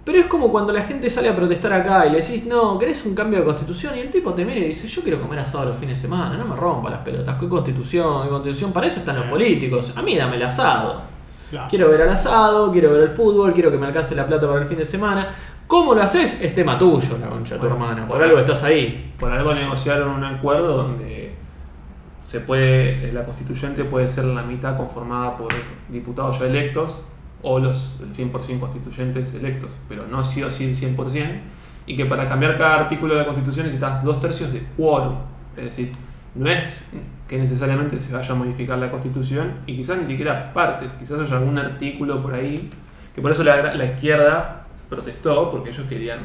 Pero 0.05 0.19
es 0.19 0.27
como 0.27 0.51
cuando 0.51 0.73
la 0.73 0.83
gente 0.83 1.09
sale 1.09 1.31
a 1.31 1.37
protestar 1.37 1.73
acá 1.73 2.07
y 2.07 2.11
le 2.11 2.21
decís, 2.21 2.45
no, 2.45 2.79
¿querés 2.79 3.07
un 3.07 3.15
cambio 3.15 3.39
de 3.39 3.45
constitución? 3.47 3.97
Y 3.97 4.01
el 4.01 4.11
tipo 4.11 4.35
te 4.35 4.45
mira 4.45 4.59
y 4.61 4.65
dice, 4.65 4.87
yo 4.87 5.03
quiero 5.03 5.19
comer 5.21 5.39
asado 5.39 5.65
los 5.65 5.79
fines 5.79 5.99
de 5.99 6.03
semana, 6.03 6.37
no 6.37 6.45
me 6.45 6.55
rompa 6.55 6.91
las 6.91 7.01
pelotas. 7.01 7.37
¿Qué 7.37 7.49
constitución? 7.49 8.25
¿Qué 8.25 8.29
constitución? 8.29 8.71
Para 8.71 8.87
eso 8.87 9.01
están 9.01 9.17
los 9.17 9.25
políticos. 9.27 9.95
A 9.97 10.03
mí 10.03 10.15
dame 10.15 10.37
el 10.37 10.43
asado. 10.43 11.01
Claro. 11.49 11.69
Quiero 11.71 11.89
ver 11.89 12.03
al 12.03 12.11
asado, 12.11 12.71
quiero 12.71 12.91
ver 12.91 13.03
el 13.05 13.09
fútbol, 13.09 13.55
quiero 13.55 13.71
que 13.71 13.79
me 13.79 13.87
alcance 13.87 14.15
la 14.15 14.27
plata 14.27 14.47
para 14.47 14.61
el 14.61 14.67
fin 14.67 14.77
de 14.77 14.85
semana. 14.85 15.27
¿Cómo 15.67 15.95
lo 15.95 16.03
haces? 16.03 16.39
Es 16.43 16.55
tema 16.55 16.77
tuyo, 16.77 17.17
la 17.19 17.31
concha 17.31 17.55
de 17.55 17.61
tu 17.61 17.67
Bueno, 17.67 17.85
hermana. 17.85 18.07
Por 18.07 18.19
bueno. 18.19 18.25
algo 18.25 18.39
estás 18.39 18.63
ahí. 18.65 19.15
Por 19.19 19.33
algo 19.33 19.55
negociaron 19.55 20.11
un 20.11 20.25
acuerdo 20.25 20.77
donde 20.77 21.35
se 22.27 22.41
puede, 22.41 23.11
la 23.13 23.25
constituyente 23.25 23.85
puede 23.85 24.11
ser 24.11 24.27
la 24.27 24.43
mitad 24.43 24.77
conformada 24.77 25.39
por 25.39 25.49
diputados 25.89 26.41
ya 26.41 26.47
electos 26.47 26.97
o 27.45 27.59
los 27.61 27.95
el 28.01 28.13
100% 28.13 28.59
constituyentes 28.59 29.35
electos, 29.35 29.73
pero 29.89 30.07
no 30.07 30.25
sí 30.25 30.43
o 30.43 30.51
sí 30.51 30.65
el 30.65 30.75
100%, 30.75 31.41
y 31.87 31.95
que 31.97 32.07
para 32.07 32.27
cambiar 32.29 32.57
cada 32.57 32.81
artículo 32.81 33.15
de 33.15 33.21
la 33.21 33.27
constitución 33.27 33.67
necesitas 33.67 34.03
dos 34.03 34.21
tercios 34.21 34.53
de 34.53 34.65
quórum. 34.77 35.17
Es 35.57 35.65
decir, 35.65 35.93
no 36.35 36.49
es 36.51 36.91
que 37.29 37.39
necesariamente 37.39 38.01
se 38.01 38.13
vaya 38.13 38.33
a 38.33 38.35
modificar 38.35 38.79
la 38.79 38.91
constitución 38.91 39.53
y 39.67 39.77
quizás 39.77 39.99
ni 39.99 40.07
siquiera 40.07 40.53
partes, 40.53 40.91
quizás 40.99 41.21
haya 41.21 41.37
algún 41.37 41.57
artículo 41.59 42.23
por 42.23 42.35
ahí, 42.35 42.71
que 43.15 43.21
por 43.23 43.31
eso 43.31 43.45
la, 43.45 43.75
la 43.75 43.85
izquierda 43.85 44.67
protestó, 44.89 45.51
porque 45.51 45.71
ellos 45.71 45.87
querían 45.89 46.21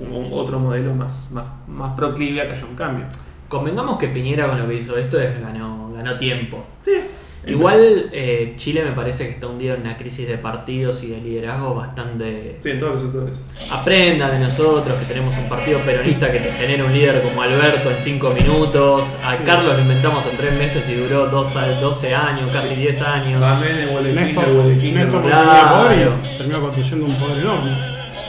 un- 0.00 0.28
otro 0.32 0.58
modelo 0.58 0.94
más, 0.94 1.30
más, 1.32 1.46
más 1.68 1.92
proclive 1.94 2.40
a 2.40 2.46
que 2.46 2.52
haya 2.52 2.64
un 2.64 2.74
cambio. 2.76 3.04
Convengamos 3.48 3.98
que 3.98 4.08
Piñera 4.08 4.46
con 4.48 4.58
lo 4.58 4.66
que 4.68 4.74
hizo 4.74 4.96
esto 4.96 5.20
es 5.20 5.40
ganó, 5.40 5.92
ganó 5.94 6.16
tiempo. 6.16 6.64
Sí. 6.80 6.92
Igual 7.44 8.10
eh, 8.12 8.54
Chile 8.56 8.84
me 8.84 8.92
parece 8.92 9.24
que 9.26 9.30
está 9.32 9.48
hundido 9.48 9.74
en 9.74 9.80
una 9.80 9.96
crisis 9.96 10.28
de 10.28 10.38
partidos 10.38 11.02
y 11.02 11.08
de 11.08 11.20
liderazgo 11.20 11.74
bastante... 11.74 12.58
Sí, 12.62 12.70
en 12.70 12.78
todos 12.78 12.92
los 12.94 13.02
sectores. 13.02 13.36
Aprenda 13.70 14.30
de 14.30 14.38
nosotros 14.38 14.96
que 14.98 15.04
tenemos 15.06 15.36
un 15.36 15.48
partido 15.48 15.80
peronista 15.80 16.30
que 16.30 16.38
te 16.38 16.52
genera 16.52 16.84
un 16.84 16.92
líder 16.92 17.20
como 17.22 17.42
Alberto 17.42 17.90
en 17.90 17.96
5 17.96 18.30
minutos. 18.30 19.14
A 19.24 19.36
Carlos 19.38 19.74
lo 19.76 19.82
inventamos 19.82 20.24
en 20.30 20.36
3 20.36 20.52
meses 20.58 20.88
y 20.88 20.94
duró 20.94 21.26
dos 21.26 21.56
a- 21.56 21.66
12 21.80 22.14
años, 22.14 22.48
casi 22.52 22.76
10 22.76 23.02
años. 23.02 23.40
También 23.40 23.76
el 23.88 24.14
Néstor, 24.14 24.52
boletín, 24.52 24.94
Néstor 24.94 25.22
Claro. 25.24 26.14
y 26.24 26.36
terminó 26.38 26.60
construyendo 26.60 27.06
un 27.06 27.14
poder 27.16 27.38
enorme. 27.38 27.70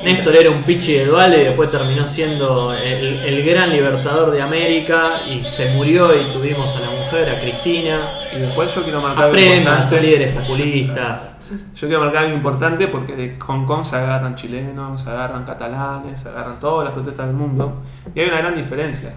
Néstor 0.03 0.36
era 0.36 0.50
un 0.50 0.63
pichi 0.63 0.93
de 0.93 1.05
Duale 1.05 1.41
y 1.41 1.46
después 1.46 1.72
terminó 1.72 2.05
siendo 2.08 2.74
el, 2.74 3.20
el 3.25 3.43
gran 3.46 3.70
libertador 3.72 4.32
de 4.32 4.41
América 4.41 5.13
y 5.32 5.41
se 5.46 5.70
murió 5.75 6.10
y 6.13 6.34
tuvimos 6.34 6.75
a 6.75 6.82
la 6.82 6.89
mujer, 7.13 7.29
a 7.36 7.39
Cristina. 7.39 8.00
Y 8.36 8.39
después 8.39 8.74
yo 8.74 8.84
quiero 8.84 9.01
marcar 9.01 9.25
algo 9.25 9.36
Aprendan 9.38 9.74
importante. 9.75 10.01
líderes 10.01 10.32
populistas. 10.36 11.34
Yo 11.75 11.88
quiero 11.88 12.00
marcar 12.03 12.24
algo 12.24 12.36
importante 12.36 12.88
porque 12.88 13.15
de 13.15 13.38
Hong 13.39 13.65
Kong 13.65 13.86
se 13.86 13.96
agarran 13.96 14.36
chilenos, 14.36 15.01
se 15.01 15.10
agarran 15.10 15.43
catalanes, 15.43 16.20
se 16.20 16.29
agarran 16.29 16.60
todas 16.60 16.86
las 16.86 16.93
protestas 16.93 17.27
del 17.27 17.36
mundo. 17.36 17.82
Y 18.15 18.20
hay 18.22 18.27
una 18.27 18.38
gran 18.39 18.55
diferencia. 18.55 19.13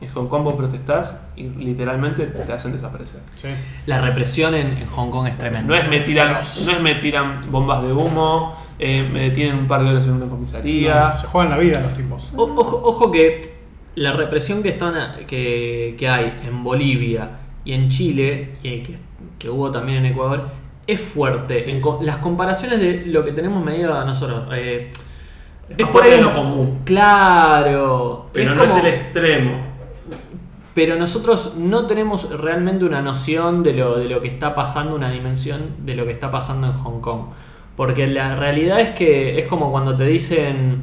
En 0.00 0.08
Hong 0.14 0.28
Kong 0.28 0.44
vos 0.44 0.54
protestás 0.54 1.14
y 1.36 1.42
literalmente 1.48 2.26
te 2.26 2.52
hacen 2.52 2.72
desaparecer. 2.72 3.20
Sí. 3.34 3.48
La 3.84 4.00
represión 4.00 4.54
en, 4.54 4.68
en 4.68 4.86
Hong 4.86 5.10
Kong 5.10 5.26
es 5.26 5.36
tremenda. 5.36 5.66
No 5.66 5.74
es 5.74 5.86
me 5.88 6.00
tiran, 6.00 6.32
no 6.32 6.72
es 6.72 6.80
me 6.80 6.94
tiran 6.94 7.50
bombas 7.52 7.82
de 7.82 7.92
humo, 7.92 8.56
eh, 8.78 9.06
me 9.12 9.22
detienen 9.28 9.58
un 9.58 9.66
par 9.66 9.82
de 9.84 9.90
horas 9.90 10.06
en 10.06 10.12
una 10.12 10.26
comisaría. 10.26 11.08
No, 11.08 11.14
se 11.14 11.26
juegan 11.26 11.50
la 11.50 11.58
vida 11.58 11.80
los 11.80 11.94
tipos. 11.94 12.30
O- 12.34 12.44
ojo, 12.44 12.80
ojo 12.82 13.12
que 13.12 13.58
la 13.96 14.12
represión 14.12 14.62
que, 14.62 14.70
están 14.70 14.94
que, 15.26 15.96
que 15.98 16.08
hay 16.08 16.40
en 16.46 16.64
Bolivia 16.64 17.28
y 17.64 17.72
en 17.72 17.88
Chile, 17.90 18.56
y 18.62 18.80
que, 18.80 18.94
que 19.38 19.50
hubo 19.50 19.70
también 19.70 19.98
en 19.98 20.06
Ecuador, 20.06 20.48
es 20.86 21.00
fuerte. 21.00 21.70
En 21.70 21.80
co- 21.80 22.00
las 22.02 22.18
comparaciones 22.18 22.80
de 22.80 23.04
lo 23.06 23.24
que 23.24 23.32
tenemos 23.32 23.64
medido 23.64 24.02
nosotros. 24.04 24.44
eh, 24.54 24.90
Es 25.76 25.86
por 25.88 26.02
ahí 26.02 26.20
lo 26.20 26.34
común. 26.34 26.80
Claro. 26.84 28.26
Pero 28.32 28.52
es 28.52 28.58
no 28.58 28.64
como- 28.66 28.76
es 28.78 28.84
el 28.84 28.90
extremo. 28.90 29.70
pero 30.74 30.96
nosotros 30.96 31.54
no 31.56 31.86
tenemos 31.86 32.30
realmente 32.40 32.84
una 32.84 33.02
noción 33.02 33.62
de 33.62 33.74
lo, 33.74 33.98
de 33.98 34.08
lo 34.08 34.20
que 34.20 34.28
está 34.28 34.54
pasando, 34.54 34.94
una 34.96 35.10
dimensión 35.10 35.60
de 35.84 35.94
lo 35.94 36.06
que 36.06 36.12
está 36.12 36.30
pasando 36.30 36.68
en 36.68 36.72
Hong 36.74 37.00
Kong. 37.00 37.20
Porque 37.76 38.06
la 38.06 38.36
realidad 38.36 38.80
es 38.80 38.92
que 38.92 39.38
es 39.38 39.46
como 39.46 39.70
cuando 39.70 39.96
te 39.96 40.04
dicen, 40.06 40.82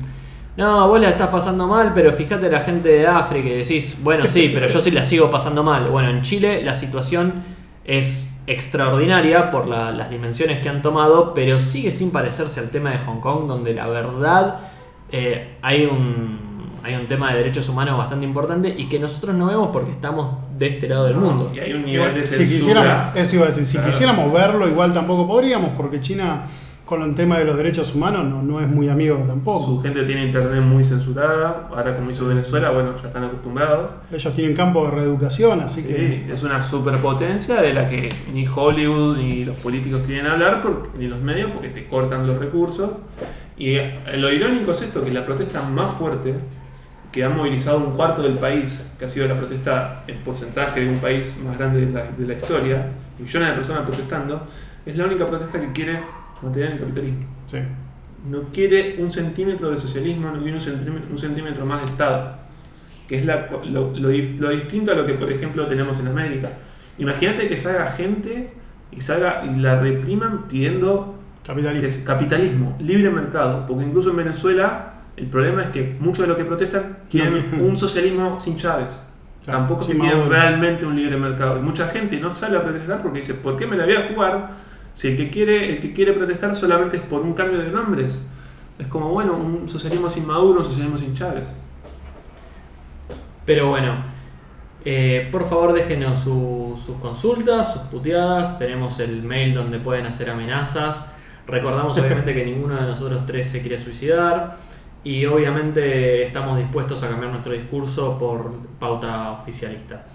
no, 0.57 0.87
vos 0.87 0.99
la 0.99 1.09
estás 1.09 1.27
pasando 1.29 1.67
mal, 1.67 1.93
pero 1.93 2.11
fíjate 2.11 2.49
la 2.49 2.59
gente 2.59 2.89
de 2.89 3.07
África 3.07 3.47
y 3.47 3.57
decís, 3.57 3.97
bueno, 4.01 4.25
sí, 4.25 4.49
pero 4.53 4.65
yo 4.67 4.79
sí 4.79 4.91
la 4.91 5.05
sigo 5.05 5.29
pasando 5.29 5.63
mal. 5.63 5.87
Bueno, 5.89 6.09
en 6.09 6.21
Chile 6.23 6.63
la 6.63 6.73
situación 6.75 7.35
es 7.85 8.29
extraordinaria 8.47 9.49
por 9.49 9.67
la- 9.67 9.91
las 9.91 10.09
dimensiones 10.09 10.59
que 10.59 10.69
han 10.69 10.81
tomado, 10.81 11.33
pero 11.33 11.59
sigue 11.59 11.91
sin 11.91 12.11
parecerse 12.11 12.59
al 12.59 12.69
tema 12.69 12.91
de 12.91 12.97
Hong 12.99 13.19
Kong, 13.19 13.47
donde 13.47 13.73
la 13.73 13.87
verdad 13.87 14.55
eh, 15.11 15.57
hay 15.61 15.85
un 15.85 16.47
hay 16.83 16.95
un 16.95 17.07
tema 17.07 17.31
de 17.31 17.39
derechos 17.39 17.67
humanos 17.67 17.97
bastante 17.97 18.25
importante 18.25 18.73
y 18.77 18.87
que 18.87 18.97
nosotros 18.97 19.35
no 19.35 19.47
vemos 19.47 19.69
porque 19.73 19.91
estamos 19.91 20.33
de 20.57 20.67
este 20.67 20.87
lado 20.87 21.03
del 21.05 21.15
mundo. 21.15 21.51
Y 21.53 21.59
hay 21.59 21.73
un 21.73 21.83
nivel 21.85 22.15
de 22.15 22.23
si 22.23 22.35
censura. 22.45 22.55
quisiéramos, 22.57 23.15
eso 23.17 23.35
iba 23.35 23.43
a 23.43 23.47
decir, 23.49 23.65
si 23.65 23.73
Claro. 23.73 23.89
quisiéramos 23.91 24.31
verlo, 24.31 24.67
igual 24.69 24.93
tampoco 24.93 25.27
podríamos, 25.27 25.71
porque 25.75 25.99
China 25.99 26.43
con 26.87 27.01
el 27.03 27.13
tema 27.15 27.37
de 27.37 27.43
los 27.43 27.57
derechos 27.57 27.93
humanos 27.93 28.23
no, 28.23 28.41
no 28.41 28.61
es 28.61 28.67
muy 28.69 28.87
amigo 28.87 29.17
Su 29.21 29.27
tampoco. 29.27 29.81
gente 29.81 30.03
tiene 30.03 30.25
internet 30.27 30.61
muy 30.63 30.85
censurada. 30.85 31.67
Ahora, 31.69 31.93
como 31.97 32.09
hizo 32.09 32.25
Venezuela, 32.25 32.69
bueno, 32.71 32.95
ya 32.99 33.07
están 33.09 33.25
acostumbrados. 33.25 33.89
Ellos 34.09 34.33
tienen 34.33 34.55
campo 34.55 34.85
de 34.85 34.91
reeducación, 34.91 35.59
así 35.59 35.81
Sí, 35.81 35.87
que 35.89 36.31
es 36.31 36.43
una 36.43 36.61
superpotencia 36.61 37.61
de 37.61 37.73
la 37.73 37.89
que 37.89 38.07
ni 38.33 38.47
Hollywood 38.47 39.17
ni 39.17 39.43
los 39.43 39.57
políticos 39.57 40.01
quieren 40.05 40.27
hablar, 40.27 40.61
porque- 40.63 40.89
ni 40.97 41.07
los 41.07 41.19
medios, 41.19 41.51
porque 41.51 41.67
te 41.69 41.87
cortan 41.87 42.25
los 42.25 42.37
recursos. 42.39 42.89
Y 43.57 43.73
eh, 43.75 43.99
lo 44.15 44.31
irónico 44.31 44.71
es 44.71 44.81
esto, 44.83 45.03
que 45.03 45.11
la 45.11 45.25
protesta 45.25 45.61
más 45.63 45.91
fuerte, 45.93 46.35
que 47.11 47.23
ha 47.25 47.29
movilizado 47.29 47.79
un 47.79 47.91
cuarto 47.97 48.21
del 48.21 48.37
país, 48.37 48.85
que 48.97 49.03
ha 49.05 49.09
sido 49.09 49.27
la 49.27 49.35
protesta 49.35 50.03
en 50.07 50.15
porcentaje 50.19 50.79
de 50.85 50.89
un 50.89 50.99
país 50.99 51.35
más 51.45 51.57
grande 51.57 51.85
de 51.85 51.91
la, 51.91 52.05
de 52.17 52.25
la 52.27 52.33
historia, 52.33 52.87
millones 53.19 53.49
de 53.49 53.55
personas 53.55 53.81
protestando, 53.83 54.43
es 54.85 54.95
la 54.95 55.05
única 55.05 55.25
protesta 55.25 55.59
que 55.59 55.71
quiere 55.73 55.99
el 56.43 56.79
capitalismo. 56.79 57.25
sí. 57.47 57.57
No 58.29 58.41
quiere 58.51 58.95
un 58.99 59.09
centímetro 59.09 59.69
de 59.71 59.77
socialismo, 59.77 60.29
no 60.31 60.39
quiere 60.39 60.55
un 60.55 60.59
centímetro, 60.61 61.07
un 61.11 61.17
centímetro 61.17 61.65
más 61.65 61.79
de 61.81 61.85
Estado. 61.85 62.35
Que 63.07 63.19
es 63.19 63.25
la 63.25 63.47
lo, 63.63 63.93
lo 63.95 64.11
dif- 64.11 64.37
lo 64.39 64.49
distinto 64.49 64.91
a 64.91 64.95
lo 64.95 65.05
que, 65.05 65.13
por 65.13 65.31
ejemplo, 65.31 65.65
tenemos 65.67 65.97
en 65.99 66.07
América. 66.07 66.49
Imagínate 66.97 67.47
que 67.47 67.55
salga 67.55 67.89
gente 67.91 68.49
y 68.91 68.99
salga 69.01 69.45
y 69.45 69.59
la 69.59 69.79
repriman 69.79 70.47
pidiendo 70.49 71.15
que 71.41 71.47
capitalismo. 71.47 71.87
es 71.87 71.97
capitalismo, 71.99 72.75
libre 72.81 73.09
mercado. 73.11 73.65
Porque 73.65 73.85
incluso 73.85 74.09
en 74.09 74.17
Venezuela 74.17 74.93
el 75.15 75.27
problema 75.27 75.63
es 75.63 75.69
que 75.69 75.95
muchos 75.99 76.19
de 76.23 76.27
los 76.27 76.35
que 76.37 76.43
protestan 76.43 76.97
quieren 77.09 77.45
No 77.57 77.63
un 77.63 77.77
socialismo 77.77 78.39
sin 78.41 78.57
Chávez. 78.57 78.89
Claro, 79.45 79.59
Tampoco 79.59 79.83
se 79.83 79.97
quieren 79.97 80.29
realmente 80.29 80.85
un 80.85 80.95
libre 80.97 81.15
mercado. 81.15 81.59
Y 81.59 81.61
mucha 81.61 81.87
gente 81.87 82.19
no 82.19 82.33
sale 82.33 82.57
a 82.57 82.63
protestar 82.63 83.01
porque 83.01 83.19
dice, 83.19 83.35
¿por 83.35 83.55
qué 83.55 83.65
me 83.67 83.77
la 83.77 83.85
voy 83.85 83.93
a 83.95 84.07
jugar 84.11 84.66
si 84.97 85.09
el 85.09 85.17
que 85.17 85.29
quiere, 85.29 85.69
el 85.73 85.79
que 85.79 85.93
quiere 85.93 86.13
protestar 86.13 86.55
solamente 86.55 86.97
es 86.97 87.03
por 87.03 87.21
un 87.21 87.33
cambio 87.33 87.59
de 87.59 87.69
nombres? 87.69 88.23
Es 88.79 88.87
como, 88.87 89.09
bueno, 89.09 89.35
un 89.37 89.69
socialismo 89.69 90.09
sin 90.09 90.25
Maduro, 90.25 90.59
un 90.61 90.65
socialismo 90.65 90.97
sin 90.97 91.13
Chávez. 91.13 91.43
Pero 93.45 93.69
bueno, 93.69 94.03
eh, 94.85 95.29
por 95.31 95.47
favor 95.47 95.73
déjenos 95.73 96.19
su- 96.19 96.73
sus 96.83 96.97
consultas, 96.97 97.73
sus 97.73 97.81
puteadas. 97.83 98.57
Tenemos 98.57 98.99
el 98.99 99.21
mail 99.23 99.53
donde 99.53 99.79
pueden 99.79 100.05
hacer 100.05 100.29
amenazas. 100.29 101.05
Recordamos 101.45 101.97
obviamente 101.99 102.33
que 102.33 102.43
ninguno 102.43 102.75
de 102.75 102.81
nosotros 102.87 103.25
tres 103.25 103.47
se 103.49 103.61
quiere 103.61 103.77
suicidar. 103.77 104.57
Y 105.03 105.25
obviamente 105.25 106.23
estamos 106.23 106.57
dispuestos 106.57 107.01
a 107.03 107.09
cambiar 107.09 107.31
nuestro 107.31 107.53
discurso 107.53 108.17
por 108.17 108.51
pauta 108.79 109.31
oficialista. 109.31 110.05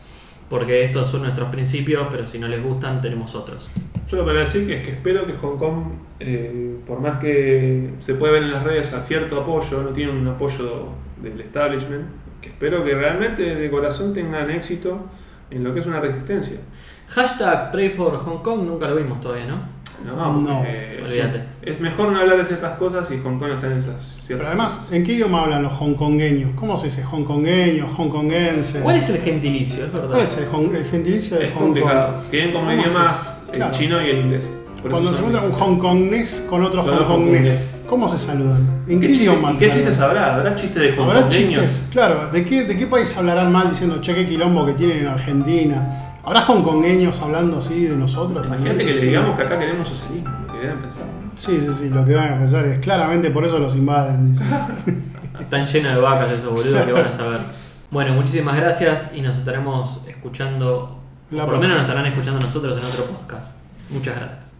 Porque 0.52 0.84
estos 0.84 1.08
son 1.08 1.22
nuestros 1.22 1.48
principios, 1.48 2.08
pero 2.10 2.26
si 2.26 2.38
no 2.38 2.46
les 2.46 2.62
gustan, 2.62 3.00
tenemos 3.00 3.34
otros. 3.34 3.70
Yo 4.06 4.18
lo 4.18 4.24
que 4.26 4.32
voy 4.32 4.36
a 4.36 4.44
decir 4.44 4.66
que 4.66 4.76
es 4.76 4.82
que 4.86 4.90
espero 4.90 5.26
que 5.26 5.32
Hong 5.32 5.56
Kong, 5.56 5.84
eh, 6.20 6.76
por 6.86 7.00
más 7.00 7.18
que 7.20 7.94
se 8.00 8.16
puede 8.16 8.34
ver 8.34 8.42
en 8.42 8.52
las 8.52 8.62
redes 8.62 8.92
a 8.92 9.00
cierto 9.00 9.40
apoyo, 9.40 9.82
no 9.82 9.94
tiene 9.94 10.12
un 10.12 10.28
apoyo 10.28 10.88
del 11.22 11.40
establishment, 11.40 12.04
que 12.42 12.50
espero 12.50 12.84
que 12.84 12.94
realmente 12.94 13.54
de 13.54 13.70
corazón 13.70 14.12
tengan 14.12 14.50
éxito 14.50 14.98
en 15.50 15.64
lo 15.64 15.72
que 15.72 15.80
es 15.80 15.86
una 15.86 16.00
resistencia. 16.00 16.58
Hashtag 17.08 17.70
Pray 17.70 17.88
for 17.88 18.14
Hong 18.14 18.42
Kong 18.42 18.64
nunca 18.66 18.86
lo 18.88 18.96
vimos 18.96 19.22
todavía, 19.22 19.46
¿no? 19.46 19.71
No, 20.04 20.40
No, 20.40 20.60
olvídate. 21.04 21.42
Es 21.62 21.80
mejor 21.80 22.10
no 22.12 22.18
hablar 22.20 22.38
de 22.38 22.44
ciertas 22.44 22.76
cosas 22.76 23.08
y 23.10 23.18
Hong 23.18 23.38
Kong 23.38 23.52
está 23.52 23.66
en 23.68 23.74
esas 23.78 24.02
ciertas 24.02 24.26
Pero 24.28 24.46
además, 24.48 24.72
cosas. 24.74 24.92
¿en 24.92 25.04
qué 25.04 25.12
idioma 25.12 25.42
hablan 25.42 25.62
los 25.62 25.72
hongkongueños? 25.72 26.50
¿Cómo 26.56 26.76
se 26.76 26.86
dice 26.86 27.04
hongkongueño, 27.04 27.86
hongkonguense? 27.96 28.80
¿Cuál 28.80 28.96
es 28.96 29.08
el 29.10 29.18
gentilicio? 29.18 29.84
Es 29.86 29.92
verdad. 29.92 30.08
¿Cuál 30.08 30.22
es 30.22 30.38
el, 30.38 30.48
hong- 30.48 30.74
el 30.74 30.84
gentilicio 30.84 31.38
de 31.38 31.44
Es 31.46 31.50
Hong 31.52 31.58
Kong? 31.58 31.64
complicado. 31.66 32.14
Tienen 32.30 32.52
como 32.52 32.66
¿Cómo 32.66 32.80
idiomas 32.82 33.42
el 33.52 33.56
Claro. 33.58 33.72
chino 33.74 34.02
y 34.02 34.10
el 34.10 34.18
inglés. 34.18 34.52
Cuando 34.90 35.12
se 35.12 35.18
encuentra 35.22 35.42
un 35.42 35.52
hongkongnés 35.52 36.46
con 36.50 36.64
otro 36.64 36.82
hongkongnés. 36.82 37.84
¿cómo 37.88 38.08
se 38.08 38.16
saludan? 38.16 38.66
¿En 38.88 38.98
qué, 39.00 39.06
¿Qué, 39.08 39.12
idioma 39.12 39.50
¿Y 39.52 39.54
se 39.54 39.58
qué 39.60 39.66
saludan? 39.68 39.86
chistes 39.86 40.00
habrá? 40.02 40.34
¿Habrá 40.36 40.54
chistes 40.56 40.82
de 40.82 40.88
Habrá 41.00 41.20
hongkongueños? 41.20 41.62
chistes, 41.62 41.88
claro. 41.92 42.30
¿De 42.32 42.44
qué, 42.44 42.64
¿De 42.64 42.76
qué 42.76 42.86
país 42.86 43.16
hablarán 43.18 43.52
mal 43.52 43.68
diciendo 43.68 44.00
che, 44.00 44.14
qué 44.14 44.26
quilombo 44.26 44.64
que 44.66 44.72
tienen 44.72 44.98
en 45.00 45.06
Argentina? 45.08 46.11
¿Habrá 46.24 46.46
hongkongueños 46.46 47.20
hablando 47.20 47.58
así 47.58 47.86
de 47.86 47.96
nosotros? 47.96 48.46
Imagínate 48.46 48.76
también? 48.76 48.94
que 48.94 49.00
le 49.00 49.06
digamos 49.06 49.36
que 49.36 49.42
acá 49.42 49.58
queremos 49.58 49.88
socialismo, 49.88 50.30
lo 50.46 50.52
que 50.52 50.58
deben 50.60 50.78
pensar. 50.78 51.02
Sí, 51.36 51.60
sí, 51.60 51.74
sí, 51.74 51.88
lo 51.88 52.04
que 52.04 52.14
van 52.14 52.34
a 52.34 52.38
pensar 52.38 52.64
es 52.66 52.78
claramente 52.78 53.30
por 53.30 53.44
eso 53.44 53.58
los 53.58 53.74
invaden. 53.74 54.36
Están 55.40 55.66
llenos 55.66 55.94
de 55.94 56.00
vacas 56.00 56.30
esos 56.30 56.52
boludos 56.52 56.84
que 56.84 56.92
van 56.92 57.06
a 57.06 57.12
saber. 57.12 57.40
Bueno, 57.90 58.14
muchísimas 58.14 58.56
gracias 58.56 59.10
y 59.14 59.20
nos 59.20 59.36
estaremos 59.38 60.00
escuchando, 60.06 61.00
La 61.30 61.44
por 61.44 61.54
lo 61.54 61.60
menos 61.60 61.76
nos 61.76 61.86
estarán 61.86 62.06
escuchando 62.06 62.40
nosotros 62.40 62.78
en 62.78 62.84
otro 62.84 63.04
podcast. 63.04 63.50
Muchas 63.90 64.16
gracias. 64.16 64.51